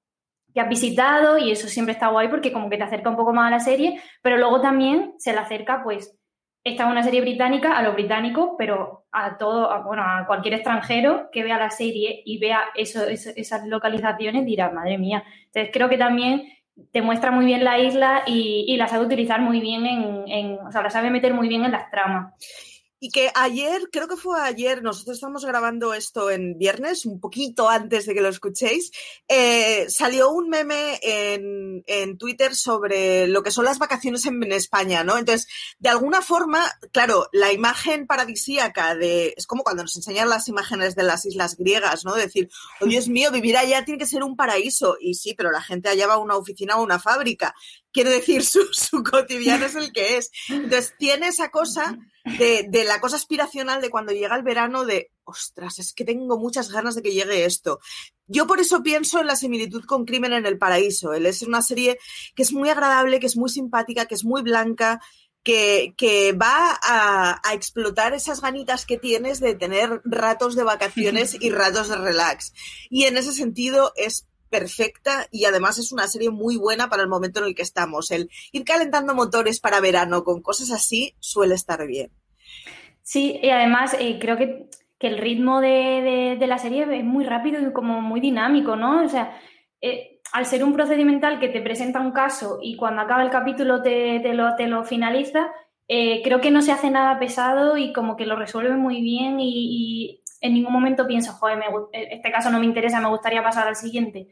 que 0.53 0.59
has 0.59 0.69
visitado 0.69 1.37
y 1.37 1.51
eso 1.51 1.67
siempre 1.67 1.93
está 1.93 2.07
guay 2.07 2.27
porque 2.27 2.51
como 2.51 2.69
que 2.69 2.77
te 2.77 2.83
acerca 2.83 3.09
un 3.09 3.15
poco 3.15 3.33
más 3.33 3.47
a 3.47 3.51
la 3.51 3.59
serie, 3.59 4.01
pero 4.21 4.37
luego 4.37 4.61
también 4.61 5.13
se 5.17 5.31
le 5.31 5.39
acerca 5.39 5.83
pues 5.83 6.18
esta 6.69 6.85
es 6.85 6.91
una 6.91 7.03
serie 7.03 7.21
británica 7.21 7.77
a 7.77 7.83
los 7.83 7.93
británicos, 7.93 8.51
pero 8.57 9.05
a 9.11 9.37
todo, 9.37 9.83
bueno, 9.83 10.03
a 10.03 10.25
cualquier 10.25 10.55
extranjero 10.55 11.29
que 11.31 11.43
vea 11.43 11.57
la 11.57 11.69
serie 11.69 12.21
y 12.25 12.37
vea 12.37 12.61
eso, 12.75 13.03
esas 13.07 13.67
localizaciones 13.67 14.45
dirá, 14.45 14.71
madre 14.71 14.97
mía. 14.97 15.23
Entonces 15.45 15.71
creo 15.73 15.89
que 15.89 15.97
también 15.97 16.43
te 16.91 17.01
muestra 17.01 17.31
muy 17.31 17.45
bien 17.45 17.63
la 17.63 17.79
isla 17.79 18.23
y, 18.25 18.75
la 18.77 18.87
sabe 18.87 19.05
utilizar 19.05 19.41
muy 19.41 19.59
bien 19.59 19.85
en, 19.85 20.23
en, 20.27 20.59
o 20.59 20.71
sea, 20.71 20.81
la 20.81 20.89
sabe 20.89 21.09
meter 21.09 21.33
muy 21.33 21.47
bien 21.47 21.65
en 21.65 21.71
las 21.71 21.89
tramas. 21.91 22.33
Y 23.01 23.09
que 23.11 23.31
ayer, 23.33 23.89
creo 23.91 24.07
que 24.07 24.17
fue 24.17 24.41
ayer, 24.41 24.83
nosotros 24.83 25.15
estamos 25.15 25.45
grabando 25.45 25.93
esto 25.93 26.29
en 26.29 26.57
viernes, 26.57 27.05
un 27.05 27.19
poquito 27.19 27.69
antes 27.69 28.05
de 28.05 28.13
que 28.13 28.21
lo 28.21 28.27
escuchéis, 28.27 28.91
eh, 29.27 29.85
salió 29.89 30.31
un 30.31 30.49
meme 30.49 30.99
en, 31.01 31.83
en, 31.87 32.17
Twitter 32.17 32.55
sobre 32.55 33.27
lo 33.27 33.41
que 33.41 33.51
son 33.51 33.63
las 33.63 33.79
vacaciones 33.79 34.25
en, 34.25 34.39
España, 34.51 35.03
¿no? 35.03 35.17
Entonces, 35.17 35.47
de 35.79 35.89
alguna 35.89 36.21
forma, 36.21 36.63
claro, 36.91 37.29
la 37.31 37.53
imagen 37.53 38.05
paradisíaca 38.05 38.95
de, 38.95 39.33
es 39.37 39.47
como 39.47 39.63
cuando 39.63 39.83
nos 39.83 39.95
enseñan 39.95 40.27
las 40.27 40.47
imágenes 40.49 40.95
de 40.95 41.03
las 41.03 41.25
islas 41.25 41.55
griegas, 41.55 42.03
¿no? 42.03 42.15
decir, 42.15 42.49
oh 42.81 42.85
Dios 42.85 43.07
mío, 43.07 43.31
vivir 43.31 43.57
allá 43.57 43.85
tiene 43.85 43.99
que 43.99 44.05
ser 44.05 44.23
un 44.23 44.35
paraíso. 44.35 44.97
Y 44.99 45.13
sí, 45.13 45.33
pero 45.35 45.51
la 45.51 45.61
gente 45.61 45.89
allá 45.89 46.07
va 46.07 46.15
a 46.15 46.17
una 46.17 46.35
oficina 46.35 46.77
o 46.77 46.83
una 46.83 46.99
fábrica. 46.99 47.55
Quiere 47.91 48.09
decir, 48.09 48.43
su, 48.45 48.65
su 48.71 49.03
cotidiano 49.03 49.65
es 49.65 49.75
el 49.75 49.91
que 49.91 50.17
es. 50.17 50.31
Entonces, 50.49 50.93
tiene 50.97 51.27
esa 51.27 51.49
cosa 51.49 51.97
de, 52.37 52.83
la 52.85 52.99
cosa 52.99 53.15
aspiracional 53.15 53.81
de 53.81 53.89
cuando 53.89 54.11
llega 54.11 54.35
el 54.35 54.43
verano 54.43 54.85
de, 54.85 55.11
ostras, 55.23 55.79
es 55.79 55.93
que 55.93 56.05
tengo 56.05 56.37
muchas 56.37 56.71
ganas 56.71 56.95
de 56.95 57.01
que 57.01 57.13
llegue 57.13 57.45
esto. 57.45 57.79
Yo 58.27 58.47
por 58.47 58.59
eso 58.59 58.83
pienso 58.83 59.19
en 59.19 59.27
la 59.27 59.35
similitud 59.35 59.83
con 59.85 60.05
Crimen 60.05 60.33
en 60.33 60.45
el 60.45 60.57
Paraíso. 60.57 61.13
Él 61.13 61.25
es 61.25 61.41
una 61.41 61.61
serie 61.61 61.97
que 62.35 62.43
es 62.43 62.53
muy 62.53 62.69
agradable, 62.69 63.19
que 63.19 63.27
es 63.27 63.37
muy 63.37 63.49
simpática, 63.49 64.05
que 64.05 64.15
es 64.15 64.23
muy 64.23 64.41
blanca, 64.41 65.01
que, 65.43 65.93
que 65.97 66.33
va 66.33 66.77
a, 66.81 67.41
a, 67.43 67.53
explotar 67.53 68.13
esas 68.13 68.41
ganitas 68.41 68.85
que 68.85 68.97
tienes 68.97 69.39
de 69.39 69.55
tener 69.55 70.01
ratos 70.03 70.55
de 70.55 70.63
vacaciones 70.63 71.37
y 71.39 71.49
ratos 71.49 71.89
de 71.89 71.95
relax. 71.95 72.53
Y 72.89 73.05
en 73.05 73.17
ese 73.17 73.33
sentido 73.33 73.93
es 73.95 74.27
perfecta 74.49 75.27
y 75.31 75.45
además 75.45 75.77
es 75.77 75.91
una 75.91 76.07
serie 76.07 76.29
muy 76.29 76.57
buena 76.57 76.89
para 76.89 77.03
el 77.03 77.09
momento 77.09 77.39
en 77.39 77.45
el 77.45 77.55
que 77.55 77.61
estamos. 77.61 78.11
El 78.11 78.29
ir 78.51 78.63
calentando 78.65 79.15
motores 79.15 79.59
para 79.59 79.79
verano 79.79 80.23
con 80.23 80.41
cosas 80.41 80.71
así 80.71 81.15
suele 81.19 81.55
estar 81.55 81.85
bien. 81.87 82.11
Sí, 83.09 83.39
y 83.41 83.49
además 83.49 83.95
eh, 83.99 84.19
creo 84.21 84.37
que, 84.37 84.67
el 84.99 85.17
ritmo 85.17 85.61
de, 85.61 86.37
la 86.47 86.59
serie 86.59 86.83
es 86.83 87.03
muy 87.03 87.25
rápido 87.25 87.59
y 87.59 87.73
como 87.73 88.01
muy 88.01 88.19
dinámico, 88.19 88.75
¿no? 88.75 89.03
O 89.03 89.09
sea, 89.09 89.35
eh, 89.81 90.19
al 90.31 90.45
ser 90.45 90.63
un 90.63 90.73
procedimental 90.73 91.39
que 91.39 91.47
te 91.47 91.61
presenta 91.61 92.01
un 92.01 92.11
caso 92.11 92.59
y 92.61 92.75
cuando 92.75 93.01
acaba 93.01 93.23
el 93.23 93.31
capítulo 93.31 93.81
te, 93.81 94.19
lo, 94.35 94.55
te 94.55 94.67
lo, 94.67 94.83
finaliza, 94.83 95.51
eh, 95.87 96.21
creo 96.23 96.39
que 96.39 96.51
no 96.51 96.61
se 96.61 96.71
hace 96.71 96.91
nada 96.91 97.17
pesado 97.17 97.77
y 97.77 97.93
como 97.93 98.15
que 98.15 98.27
lo 98.27 98.35
resuelve 98.35 98.75
muy 98.75 99.01
bien 99.01 99.39
y 99.39 100.21
en 100.41 100.53
ningún 100.53 100.73
momento 100.73 101.07
pienso, 101.07 101.33
joder, 101.33 101.63
este 101.91 102.31
caso 102.31 102.51
no 102.51 102.59
me 102.59 102.67
interesa, 102.67 103.01
me 103.01 103.09
gustaría 103.09 103.41
pasar 103.41 103.67
al 103.67 103.75
siguiente. 103.75 104.27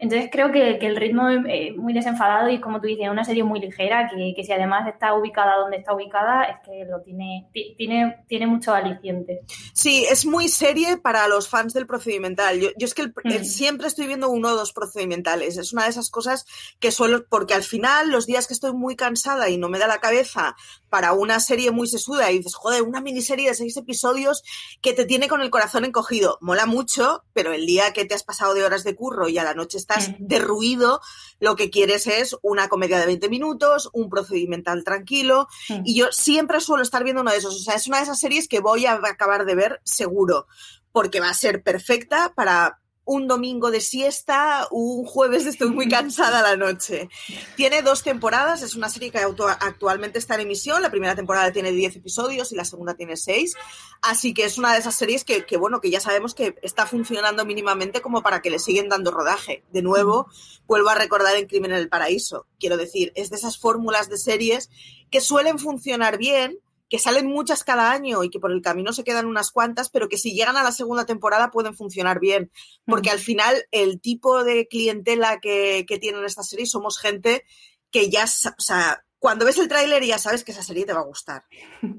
Entonces 0.00 0.30
creo 0.32 0.50
que, 0.50 0.78
el 0.80 0.96
ritmo 0.96 1.28
es 1.28 1.76
muy 1.76 1.92
desenfadado 1.92 2.48
y 2.48 2.58
como 2.58 2.80
tú 2.80 2.86
dices, 2.86 3.04
es 3.04 3.10
una 3.10 3.24
serie 3.24 3.44
muy 3.44 3.60
ligera 3.60 4.08
que, 4.08 4.32
que, 4.34 4.44
si 4.44 4.50
además 4.50 4.88
está 4.88 5.14
ubicada 5.14 5.56
donde 5.56 5.76
está 5.76 5.94
ubicada 5.94 6.44
es 6.44 6.56
que 6.64 6.86
lo 6.86 7.02
tiene, 7.02 7.48
tiene, 7.76 8.24
tiene 8.26 8.46
mucho 8.46 8.72
aliciente. 8.72 9.42
Sí, 9.74 10.06
es 10.10 10.24
muy 10.24 10.48
serie 10.48 10.96
para 10.96 11.28
los 11.28 11.50
fans 11.50 11.74
del 11.74 11.86
procedimental. 11.86 12.58
Yo, 12.58 12.70
es 12.78 12.94
que 12.94 13.08
mm. 13.08 13.44
siempre 13.44 13.88
estoy 13.88 14.06
viendo 14.06 14.30
uno 14.30 14.48
o 14.48 14.56
dos 14.56 14.72
procedimentales. 14.72 15.58
Es 15.58 15.74
una 15.74 15.84
de 15.84 15.90
esas 15.90 16.10
cosas 16.10 16.46
que 16.78 16.92
suelo, 16.92 17.26
porque 17.28 17.52
al 17.52 17.62
final 17.62 18.10
los 18.10 18.26
días 18.26 18.46
que 18.46 18.54
estoy 18.54 18.72
muy 18.72 18.96
cansada 18.96 19.50
y 19.50 19.58
no 19.58 19.68
me 19.68 19.78
da 19.78 19.86
la 19.86 19.98
cabeza 19.98 20.56
para 20.88 21.12
una 21.12 21.40
serie 21.40 21.72
muy 21.72 21.86
sesuda 21.86 22.30
y 22.30 22.38
dices, 22.38 22.54
joder, 22.54 22.82
una 22.82 23.02
miniserie 23.02 23.48
de 23.48 23.54
seis 23.54 23.76
episodios 23.76 24.42
que 24.80 24.94
te 24.94 25.04
tiene 25.04 25.28
con 25.28 25.42
el 25.42 25.50
corazón 25.50 25.84
encogido. 25.84 26.38
Mola 26.40 26.64
mucho, 26.64 27.24
pero 27.34 27.52
el 27.52 27.66
día 27.66 27.92
que 27.92 28.06
te 28.06 28.14
has 28.14 28.24
pasado 28.24 28.54
de 28.54 28.64
horas 28.64 28.82
de 28.82 28.96
curro 28.96 29.28
y 29.28 29.36
a 29.36 29.44
la 29.44 29.54
noche 29.54 29.76
estás 29.90 30.14
derruido, 30.18 31.00
lo 31.38 31.56
que 31.56 31.70
quieres 31.70 32.06
es 32.06 32.36
una 32.42 32.68
comedia 32.68 32.98
de 32.98 33.06
20 33.06 33.28
minutos, 33.28 33.90
un 33.92 34.08
procedimental 34.08 34.84
tranquilo. 34.84 35.48
Y 35.84 35.94
yo 35.94 36.12
siempre 36.12 36.60
suelo 36.60 36.82
estar 36.82 37.02
viendo 37.04 37.22
uno 37.22 37.30
de 37.30 37.38
esos. 37.38 37.56
O 37.56 37.58
sea, 37.58 37.74
es 37.74 37.86
una 37.86 37.98
de 37.98 38.04
esas 38.04 38.20
series 38.20 38.48
que 38.48 38.60
voy 38.60 38.86
a 38.86 38.94
acabar 38.94 39.44
de 39.44 39.54
ver 39.54 39.80
seguro 39.84 40.46
porque 40.92 41.20
va 41.20 41.30
a 41.30 41.34
ser 41.34 41.62
perfecta 41.62 42.32
para 42.34 42.80
un 43.10 43.26
domingo 43.26 43.72
de 43.72 43.80
siesta, 43.80 44.68
un 44.70 45.04
jueves 45.04 45.44
estoy 45.44 45.70
muy 45.70 45.88
cansada 45.96 46.42
la 46.42 46.56
noche. 46.56 47.08
Tiene 47.56 47.82
dos 47.82 48.04
temporadas, 48.04 48.62
es 48.62 48.76
una 48.76 48.88
serie 48.88 49.10
que 49.10 49.18
actualmente 49.18 50.20
está 50.20 50.36
en 50.36 50.42
emisión. 50.42 50.80
La 50.80 50.92
primera 50.92 51.16
temporada 51.16 51.50
tiene 51.50 51.72
10 51.72 51.96
episodios 51.96 52.52
y 52.52 52.54
la 52.54 52.64
segunda 52.64 52.94
tiene 52.94 53.16
6. 53.16 53.56
Así 54.00 54.32
que 54.32 54.44
es 54.44 54.58
una 54.58 54.72
de 54.72 54.78
esas 54.78 54.94
series 54.94 55.24
que, 55.24 55.56
bueno, 55.56 55.80
que 55.80 55.90
ya 55.90 55.98
sabemos 55.98 56.34
que 56.34 56.54
está 56.62 56.86
funcionando 56.86 57.44
mínimamente 57.44 58.00
como 58.00 58.22
para 58.22 58.42
que 58.42 58.50
le 58.50 58.60
siguen 58.60 58.88
dando 58.88 59.10
rodaje. 59.10 59.64
De 59.72 59.82
nuevo, 59.82 60.28
vuelvo 60.68 60.90
a 60.90 60.94
recordar 60.94 61.34
en 61.34 61.48
Crimen 61.48 61.72
en 61.72 61.78
el 61.78 61.88
Paraíso. 61.88 62.46
Quiero 62.60 62.76
decir, 62.76 63.10
es 63.16 63.30
de 63.30 63.36
esas 63.36 63.58
fórmulas 63.58 64.08
de 64.08 64.18
series 64.18 64.70
que 65.10 65.20
suelen 65.20 65.58
funcionar 65.58 66.16
bien, 66.16 66.60
que 66.90 66.98
salen 66.98 67.26
muchas 67.26 67.62
cada 67.62 67.92
año 67.92 68.24
y 68.24 68.30
que 68.30 68.40
por 68.40 68.50
el 68.50 68.60
camino 68.60 68.92
se 68.92 69.04
quedan 69.04 69.26
unas 69.26 69.52
cuantas, 69.52 69.88
pero 69.88 70.08
que 70.08 70.18
si 70.18 70.34
llegan 70.34 70.56
a 70.56 70.64
la 70.64 70.72
segunda 70.72 71.06
temporada 71.06 71.52
pueden 71.52 71.74
funcionar 71.74 72.18
bien, 72.18 72.50
porque 72.84 73.10
al 73.10 73.20
final 73.20 73.54
el 73.70 74.00
tipo 74.00 74.42
de 74.42 74.66
clientela 74.66 75.38
que, 75.40 75.86
tienen 76.00 76.24
estas 76.24 76.48
series 76.48 76.70
somos 76.70 76.98
gente 76.98 77.44
que 77.92 78.10
ya, 78.10 78.24
o 78.24 78.60
sea, 78.60 79.04
cuando 79.20 79.44
ves 79.44 79.58
el 79.58 79.68
tráiler 79.68 80.02
ya 80.04 80.18
sabes 80.18 80.42
que 80.42 80.50
esa 80.50 80.64
serie 80.64 80.84
te 80.84 80.92
va 80.92 81.00
a 81.00 81.06
gustar. 81.06 81.44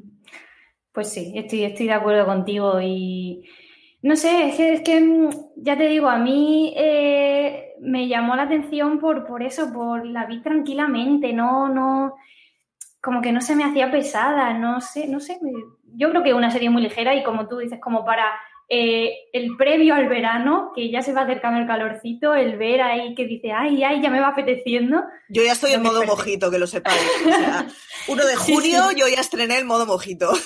Pues 0.94 1.08
sí, 1.08 1.32
estoy, 1.38 1.64
estoy 1.64 1.86
de 1.86 1.94
acuerdo 1.94 2.26
contigo 2.26 2.82
y 2.82 3.48
no 4.02 4.18
sé, 4.18 4.50
es 4.50 4.82
que, 4.82 5.00
mm, 5.00 5.30
ya 5.56 5.78
te 5.78 5.88
digo, 5.88 6.10
a 6.10 6.18
mí 6.18 6.74
eh, 6.76 7.76
me 7.80 8.10
llamó 8.10 8.36
la 8.36 8.44
atención 8.44 9.00
por, 9.00 9.26
por 9.26 9.42
eso, 9.42 9.72
por 9.72 10.06
la 10.06 10.26
vi 10.26 10.42
tranquilamente, 10.42 11.32
no, 11.32 11.70
no, 11.70 12.16
como 13.02 13.22
que 13.22 13.32
no 13.32 13.42
se 13.42 13.56
me 13.56 13.64
hacía 13.64 13.92
pesada, 13.92 14.54
no 14.54 14.80
sé, 14.80 15.08
no 15.08 15.20
sé. 15.20 15.40
Yo 15.96 16.10
creo 16.12 16.24
que 16.24 16.34
una 16.34 16.52
serie 16.52 16.70
muy 16.70 16.84
ligera 16.84 17.16
y 17.16 17.24
como 17.24 17.48
tú 17.48 17.58
dices, 17.58 17.80
como 17.82 18.06
para 18.06 18.32
eh, 18.70 19.14
el 19.34 19.58
previo 19.58 19.96
al 19.96 20.08
verano, 20.08 20.72
que 20.74 20.90
ya 20.90 21.02
se 21.02 21.12
va 21.12 21.24
acercando 21.24 21.60
el 21.60 21.68
calorcito, 21.68 22.36
el 22.36 22.58
ver 22.58 22.82
ahí 22.82 23.14
que 23.16 23.26
dice, 23.26 23.52
ay, 23.52 23.84
ay, 23.84 24.02
ya 24.02 24.10
me 24.10 24.22
va 24.22 24.30
apeteciendo. 24.30 25.04
Yo 25.28 25.44
ya 25.44 25.52
estoy 25.52 25.74
en 25.74 25.82
modo 25.82 26.06
mojito, 26.06 26.50
que 26.50 26.58
lo 26.58 26.68
sepáis. 26.68 27.02
O 27.26 27.30
sea, 27.30 27.68
1 28.08 28.26
de 28.26 28.36
junio 28.38 28.92
yo 28.96 29.10
ya 29.10 29.20
estrené 29.20 29.58
el 29.58 29.66
modo 29.66 29.86
mojito. 29.86 30.32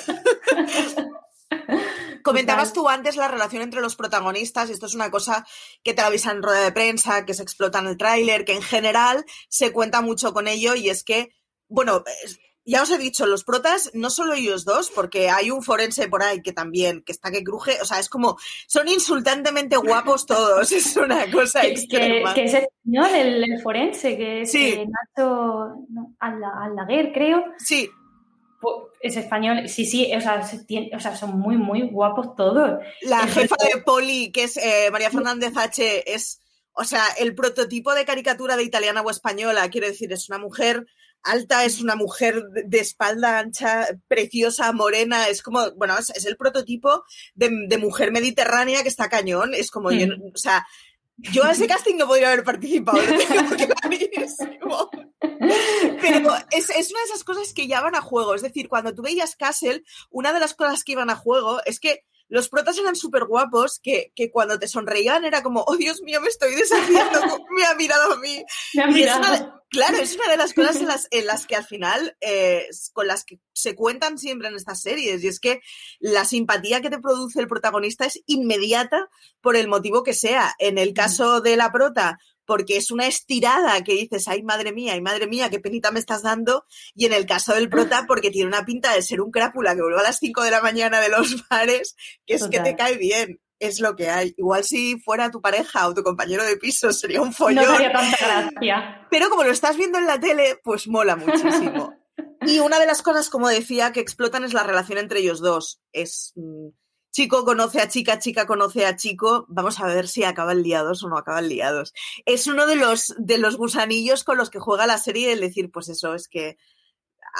Comentabas 2.24 2.74
tú 2.74 2.90
antes 2.90 3.18
la 3.18 3.28
relación 3.28 3.62
entre 3.62 3.82
los 3.82 3.96
protagonistas, 3.96 4.70
y 4.70 4.72
esto 4.74 4.88
es 4.88 4.96
una 4.96 5.12
cosa 5.12 5.46
que 5.84 5.94
te 5.94 6.02
avisan 6.02 6.38
en 6.38 6.44
rueda 6.44 6.64
de 6.64 6.72
prensa, 6.72 7.26
que 7.26 7.36
se 7.36 7.44
explota 7.44 7.78
en 7.78 7.86
el 7.86 7.98
tráiler, 7.98 8.46
que 8.46 8.54
en 8.54 8.64
general 8.64 9.24
se 9.50 9.72
cuenta 9.72 10.02
mucho 10.02 10.34
con 10.34 10.48
ello, 10.48 10.74
y 10.74 10.90
es 10.90 11.04
que, 11.04 11.36
bueno, 11.68 12.04
ya 12.66 12.82
os 12.82 12.90
he 12.90 12.98
dicho, 12.98 13.28
los 13.28 13.44
protas, 13.44 13.92
no 13.94 14.10
solo 14.10 14.34
ellos 14.34 14.66
dos, 14.66 14.90
porque 14.90 15.30
hay 15.30 15.52
un 15.52 15.62
forense 15.62 16.08
por 16.08 16.24
ahí 16.24 16.42
que 16.42 16.52
también, 16.52 17.04
que 17.04 17.12
está 17.12 17.32
que 17.32 17.44
cruje, 17.44 17.78
o 17.82 17.86
sea, 17.86 18.00
es 18.00 18.10
como, 18.10 18.38
son 18.68 18.88
insultantemente 18.88 19.78
guapos 19.78 20.26
todos, 20.26 20.72
es 20.72 20.98
una 20.98 21.30
cosa 21.32 21.62
que, 21.62 21.68
extrema. 21.68 22.34
Que, 22.34 22.42
que 22.42 22.48
es 22.48 22.54
español, 22.56 23.16
el, 23.16 23.44
el, 23.44 23.62
forense, 23.62 24.18
que 24.18 24.42
es 24.42 24.52
sí. 24.52 24.70
eh, 24.70 24.88
Nacho 24.88 25.76
no, 25.90 26.16
creo. 27.14 27.46
Sí. 27.60 27.90
Es 29.00 29.16
español, 29.16 29.70
sí, 29.70 29.86
sí, 29.86 30.12
o 30.16 30.20
sea, 30.20 30.42
tiene, 30.66 30.90
o 30.96 31.00
sea, 31.00 31.16
son 31.16 31.38
muy, 31.38 31.56
muy 31.56 31.84
guapos 31.84 32.36
todos. 32.36 32.80
La 33.04 33.28
jefa 33.28 33.56
de 33.64 33.80
Poli, 33.84 34.32
que 34.32 34.46
es 34.46 34.58
eh, 34.58 34.90
María 34.92 35.12
Fernández 35.12 35.56
H., 35.56 36.12
es, 36.12 36.42
o 36.74 36.84
sea, 36.84 37.04
el 37.20 37.36
prototipo 37.36 37.94
de 37.94 38.06
caricatura 38.06 38.58
de 38.58 38.64
italiana 38.64 39.04
o 39.04 39.12
española, 39.12 39.70
quiero 39.70 39.86
decir, 39.86 40.12
es 40.12 40.30
una 40.30 40.40
mujer 40.40 40.88
alta, 41.26 41.66
es 41.66 41.82
una 41.82 41.96
mujer 41.96 42.42
de 42.50 42.80
espalda 42.80 43.40
ancha, 43.40 43.88
preciosa, 44.08 44.72
morena, 44.72 45.28
es 45.28 45.42
como, 45.42 45.72
bueno, 45.72 45.98
es, 45.98 46.10
es 46.12 46.26
el 46.26 46.38
prototipo 46.38 47.04
de, 47.34 47.50
de, 47.68 47.78
mujer 47.78 48.12
mediterránea 48.12 48.84
que 48.84 48.90
está 48.90 49.10
cañón, 49.10 49.54
es 49.54 49.72
como, 49.72 49.90
mm. 49.90 49.98
yo, 49.98 50.08
o 50.34 50.38
sea, 50.38 50.66
yo 51.18 51.44
a 51.44 51.52
ese 51.52 51.68
casting 51.68 51.96
no 51.96 52.08
podría 52.08 52.32
haber 52.32 52.44
participado, 52.44 53.02
lo 53.02 53.56
tengo 53.56 53.76
clarísimo. 53.82 54.90
Pero 56.02 56.36
es, 56.52 56.70
es, 56.70 56.92
una 56.92 57.00
de 57.00 57.06
esas 57.06 57.24
cosas 57.24 57.54
que 57.54 57.68
ya 57.68 57.82
van 57.82 57.96
a 57.96 58.02
juego, 58.02 58.36
es 58.36 58.42
decir, 58.42 58.68
cuando 58.68 58.94
tú 58.94 59.02
veías 59.02 59.36
Castle, 59.36 59.84
una 60.10 60.34
de 60.34 60.40
las 60.40 60.54
cosas 60.54 60.84
que 60.84 60.92
iban 60.94 61.10
a 61.10 61.16
juego 61.16 61.62
es 61.66 61.80
que 61.80 62.04
los 62.28 62.50
protas 62.50 62.78
eran 62.78 62.96
súper 62.96 63.26
guapos, 63.26 63.80
que, 63.82 64.12
que, 64.16 64.32
cuando 64.32 64.58
te 64.58 64.68
sonreían 64.68 65.26
era 65.26 65.44
como, 65.44 65.64
oh 65.68 65.76
Dios 65.76 66.02
mío, 66.02 66.22
me 66.22 66.30
estoy 66.30 66.56
deshaciendo, 66.56 67.20
me 67.52 67.66
ha 67.66 67.76
mirado 67.76 68.14
a 68.14 68.18
mí. 68.18 68.44
Me 68.74 68.84
ha 68.84 68.88
mirado. 68.88 69.34
Es 69.34 69.42
una, 69.42 69.62
claro, 69.70 69.98
es 69.98 70.16
una 70.16 70.30
de 70.30 70.38
las 70.38 70.54
cosas 70.54 70.78
en 70.78 70.88
las, 70.88 71.08
en 71.12 71.28
las 71.28 71.46
que 71.46 71.56
al 71.56 71.66
final, 71.66 72.18
eh, 72.22 72.68
con 72.94 73.08
las 73.08 73.24
que 73.24 73.40
se 73.54 73.76
cuentan 73.76 74.18
siempre 74.18 74.48
en 74.48 74.56
estas 74.56 74.82
series, 74.82 75.24
y 75.24 75.28
es 75.28 75.40
que 75.40 75.62
la 76.00 76.26
simpatía 76.26 76.82
que 76.82 76.90
te 76.90 77.00
produce 77.00 77.40
el 77.40 77.48
protagonista 77.48 78.06
es 78.06 78.22
inmediata 78.26 79.10
por 79.42 79.56
el 79.56 79.68
motivo 79.68 80.04
que 80.04 80.14
sea. 80.14 80.54
En 80.60 80.78
el 80.78 80.94
caso 80.94 81.42
de 81.42 81.58
la 81.58 81.72
prota, 81.72 82.18
porque 82.46 82.78
es 82.78 82.92
una 82.92 83.08
estirada 83.08 83.84
que 83.84 83.94
dices, 83.94 84.28
ay 84.28 84.44
madre 84.44 84.72
mía, 84.72 84.94
ay 84.94 85.02
madre 85.02 85.28
mía, 85.28 85.50
qué 85.50 85.60
penita 85.60 85.92
me 85.92 86.00
estás 86.00 86.24
dando. 86.24 86.66
Y 86.94 87.06
en 87.06 87.14
el 87.14 87.26
caso 87.26 87.54
del 87.54 87.70
prota, 87.70 88.06
porque 88.08 88.32
tiene 88.32 88.48
una 88.48 88.66
pinta 88.66 88.94
de 88.94 89.02
ser 89.02 89.22
un 89.22 89.32
crápula 89.32 89.76
que 89.76 89.82
vuelve 89.82 90.00
a 90.00 90.04
las 90.04 90.20
5 90.20 90.44
de 90.44 90.52
la 90.52 90.62
mañana 90.62 91.00
de 91.02 91.10
los 91.10 91.48
bares, 91.50 91.96
que 92.26 92.36
es 92.36 92.42
Total. 92.42 92.64
que 92.64 92.70
te 92.72 92.76
cae 92.76 92.98
bien. 92.98 93.42
Es 93.58 93.80
lo 93.80 93.96
que 93.96 94.10
hay. 94.10 94.34
Igual 94.38 94.66
si 94.66 95.00
fuera 95.00 95.32
tu 95.32 95.42
pareja 95.42 95.88
o 95.88 95.94
tu 95.94 96.04
compañero 96.04 96.44
de 96.44 96.58
piso 96.58 96.92
sería 96.92 97.22
un 97.22 97.32
follón. 97.34 97.66
No 97.66 97.72
sería 97.72 97.94
tanta 97.94 98.18
gracia. 98.18 99.08
Pero 99.10 99.30
como 99.30 99.44
lo 99.46 99.52
estás 99.52 99.78
viendo 99.78 99.98
en 99.98 100.08
la 100.08 100.20
tele, 100.20 100.60
pues 100.62 100.88
mola 100.90 101.16
muchísimo. 101.16 101.94
y 102.46 102.60
una 102.60 102.80
de 102.80 102.86
las 102.86 103.02
cosas, 103.02 103.30
como 103.30 103.48
decía, 103.48 103.94
que 103.94 104.02
explotan 104.02 104.44
es 104.44 104.54
la 104.54 104.64
relación 104.64 104.98
entre 105.00 105.20
ellos 105.22 105.40
dos. 105.40 105.82
Es 105.94 106.34
mmm, 106.36 106.68
chico 107.16 107.46
conoce 107.46 107.80
a 107.80 107.88
chica, 107.88 108.20
chica 108.20 108.46
conoce 108.46 108.86
a 108.86 108.98
chico, 108.98 109.46
vamos 109.48 109.80
a 109.80 109.88
ver 109.88 110.10
si 110.10 110.26
acaban 110.26 110.62
liados 110.62 111.02
o 111.02 111.08
no 111.08 111.18
acaban 111.18 111.48
liados. 111.48 111.94
Es 112.26 112.46
uno 112.46 112.68
de 112.68 112.76
los, 112.76 113.16
de 113.18 113.38
los 113.38 113.56
gusanillos 113.56 114.26
con 114.26 114.38
los 114.38 114.50
que 114.50 114.60
juega 114.60 114.86
la 114.86 114.98
serie 114.98 115.32
el 115.32 115.40
decir, 115.40 115.72
pues 115.72 115.88
eso, 115.88 116.14
es 116.14 116.28
que 116.28 116.58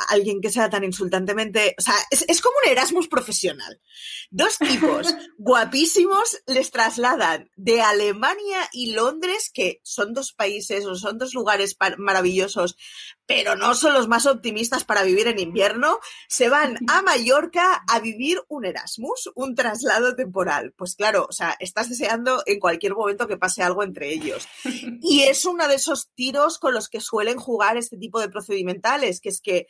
alguien 0.10 0.42
que 0.42 0.50
sea 0.50 0.70
tan 0.70 0.84
insultantemente, 0.84 1.76
o 1.78 1.82
sea, 1.82 1.96
es, 2.12 2.26
es, 2.28 2.42
como 2.42 2.56
un 2.64 2.72
Erasmus 2.72 3.08
profesional. 3.08 3.82
Dos 4.30 4.58
tipos 4.58 5.08
guapísimos 5.38 6.42
les 6.48 6.72
trasladan 6.72 7.50
de 7.56 7.82
Alemania 7.82 8.70
y 8.74 8.94
Londres, 8.94 9.52
que 9.54 9.80
son 9.84 10.14
dos 10.14 10.34
países 10.34 10.86
o 10.86 10.96
son 10.96 11.18
dos 11.18 11.34
lugares 11.34 11.78
maravillosos, 11.98 12.76
pero 13.26 13.56
no 13.56 13.76
son 13.76 13.94
los 13.94 14.08
más 14.08 14.26
optimistas 14.26 14.84
para 14.84 15.04
vivir 15.04 15.28
en 15.28 15.40
invierno, 15.40 16.00
se 16.28 16.50
van 16.50 16.78
a 16.88 17.02
Mallorca 17.02 17.84
a 17.88 18.00
vivir 18.00 18.42
un 18.48 18.66
Erasmus, 18.66 19.32
un 19.36 19.56
traslado 19.56 20.16
temporal. 20.16 20.74
Pues 20.78 20.96
claro, 20.96 21.26
o 21.30 21.34
sea, 21.34 21.56
estás 21.60 21.90
deseando 21.90 22.44
en 22.46 22.60
cualquier 22.60 22.94
momento 22.94 23.28
que 23.28 23.38
pase 23.38 23.64
algo 23.64 23.84
entre 23.84 24.12
ellos. 24.12 24.48
Y 25.08 25.22
es 25.24 25.46
uno 25.46 25.68
de 25.68 25.76
esos 25.76 26.10
tiros 26.16 26.58
con 26.58 26.74
los 26.74 26.90
que 26.90 27.00
suelen 27.00 27.38
jugar 27.38 27.78
este 27.78 27.98
tipo 27.98 28.20
de 28.20 28.30
procedimentales, 28.30 29.22
que 29.22 29.30
es 29.30 29.40
que 29.40 29.68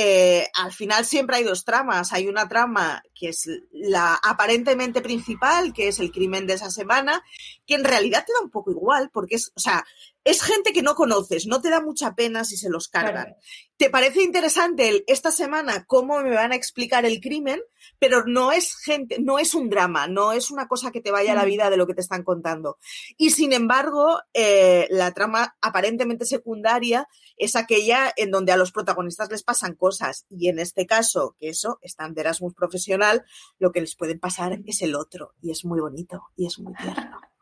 eh, 0.00 0.46
al 0.54 0.70
final 0.70 1.04
siempre 1.04 1.38
hay 1.38 1.42
dos 1.42 1.64
tramas. 1.64 2.12
Hay 2.12 2.28
una 2.28 2.48
trama 2.48 3.02
que 3.16 3.30
es 3.30 3.50
la 3.72 4.14
aparentemente 4.14 5.00
principal, 5.00 5.72
que 5.72 5.88
es 5.88 5.98
el 5.98 6.12
crimen 6.12 6.46
de 6.46 6.54
esa 6.54 6.70
semana, 6.70 7.20
que 7.66 7.74
en 7.74 7.82
realidad 7.82 8.24
te 8.24 8.32
da 8.32 8.44
un 8.44 8.50
poco 8.50 8.70
igual, 8.70 9.10
porque 9.12 9.34
es, 9.34 9.50
o 9.56 9.58
sea, 9.58 9.84
es 10.28 10.42
gente 10.42 10.74
que 10.74 10.82
no 10.82 10.94
conoces, 10.94 11.46
no 11.46 11.62
te 11.62 11.70
da 11.70 11.80
mucha 11.80 12.14
pena 12.14 12.44
si 12.44 12.58
se 12.58 12.68
los 12.68 12.88
cargan. 12.88 13.24
Claro. 13.24 13.36
¿Te 13.78 13.88
parece 13.88 14.22
interesante 14.22 14.86
el, 14.86 15.04
esta 15.06 15.32
semana 15.32 15.86
cómo 15.86 16.20
me 16.20 16.34
van 16.34 16.52
a 16.52 16.54
explicar 16.54 17.06
el 17.06 17.18
crimen? 17.20 17.62
Pero 17.98 18.24
no 18.26 18.52
es 18.52 18.76
gente, 18.76 19.16
no 19.20 19.38
es 19.38 19.54
un 19.54 19.70
drama, 19.70 20.06
no 20.06 20.32
es 20.32 20.50
una 20.50 20.68
cosa 20.68 20.90
que 20.90 21.00
te 21.00 21.10
vaya 21.10 21.32
a 21.32 21.34
la 21.34 21.46
vida 21.46 21.70
de 21.70 21.78
lo 21.78 21.86
que 21.86 21.94
te 21.94 22.02
están 22.02 22.24
contando. 22.24 22.76
Y 23.16 23.30
sin 23.30 23.54
embargo, 23.54 24.20
eh, 24.34 24.86
la 24.90 25.14
trama 25.14 25.56
aparentemente 25.62 26.26
secundaria 26.26 27.08
es 27.38 27.56
aquella 27.56 28.12
en 28.14 28.30
donde 28.30 28.52
a 28.52 28.58
los 28.58 28.70
protagonistas 28.70 29.30
les 29.30 29.42
pasan 29.42 29.76
cosas. 29.76 30.26
Y 30.28 30.50
en 30.50 30.58
este 30.58 30.84
caso, 30.84 31.36
que 31.38 31.48
eso, 31.48 31.78
están 31.80 32.12
de 32.12 32.20
Erasmus 32.20 32.52
profesional, 32.52 33.24
lo 33.58 33.72
que 33.72 33.80
les 33.80 33.96
puede 33.96 34.18
pasar 34.18 34.58
es 34.66 34.82
el 34.82 34.94
otro. 34.94 35.32
Y 35.40 35.52
es 35.52 35.64
muy 35.64 35.80
bonito 35.80 36.24
y 36.36 36.46
es 36.46 36.58
muy 36.58 36.74
tierno. 36.74 37.18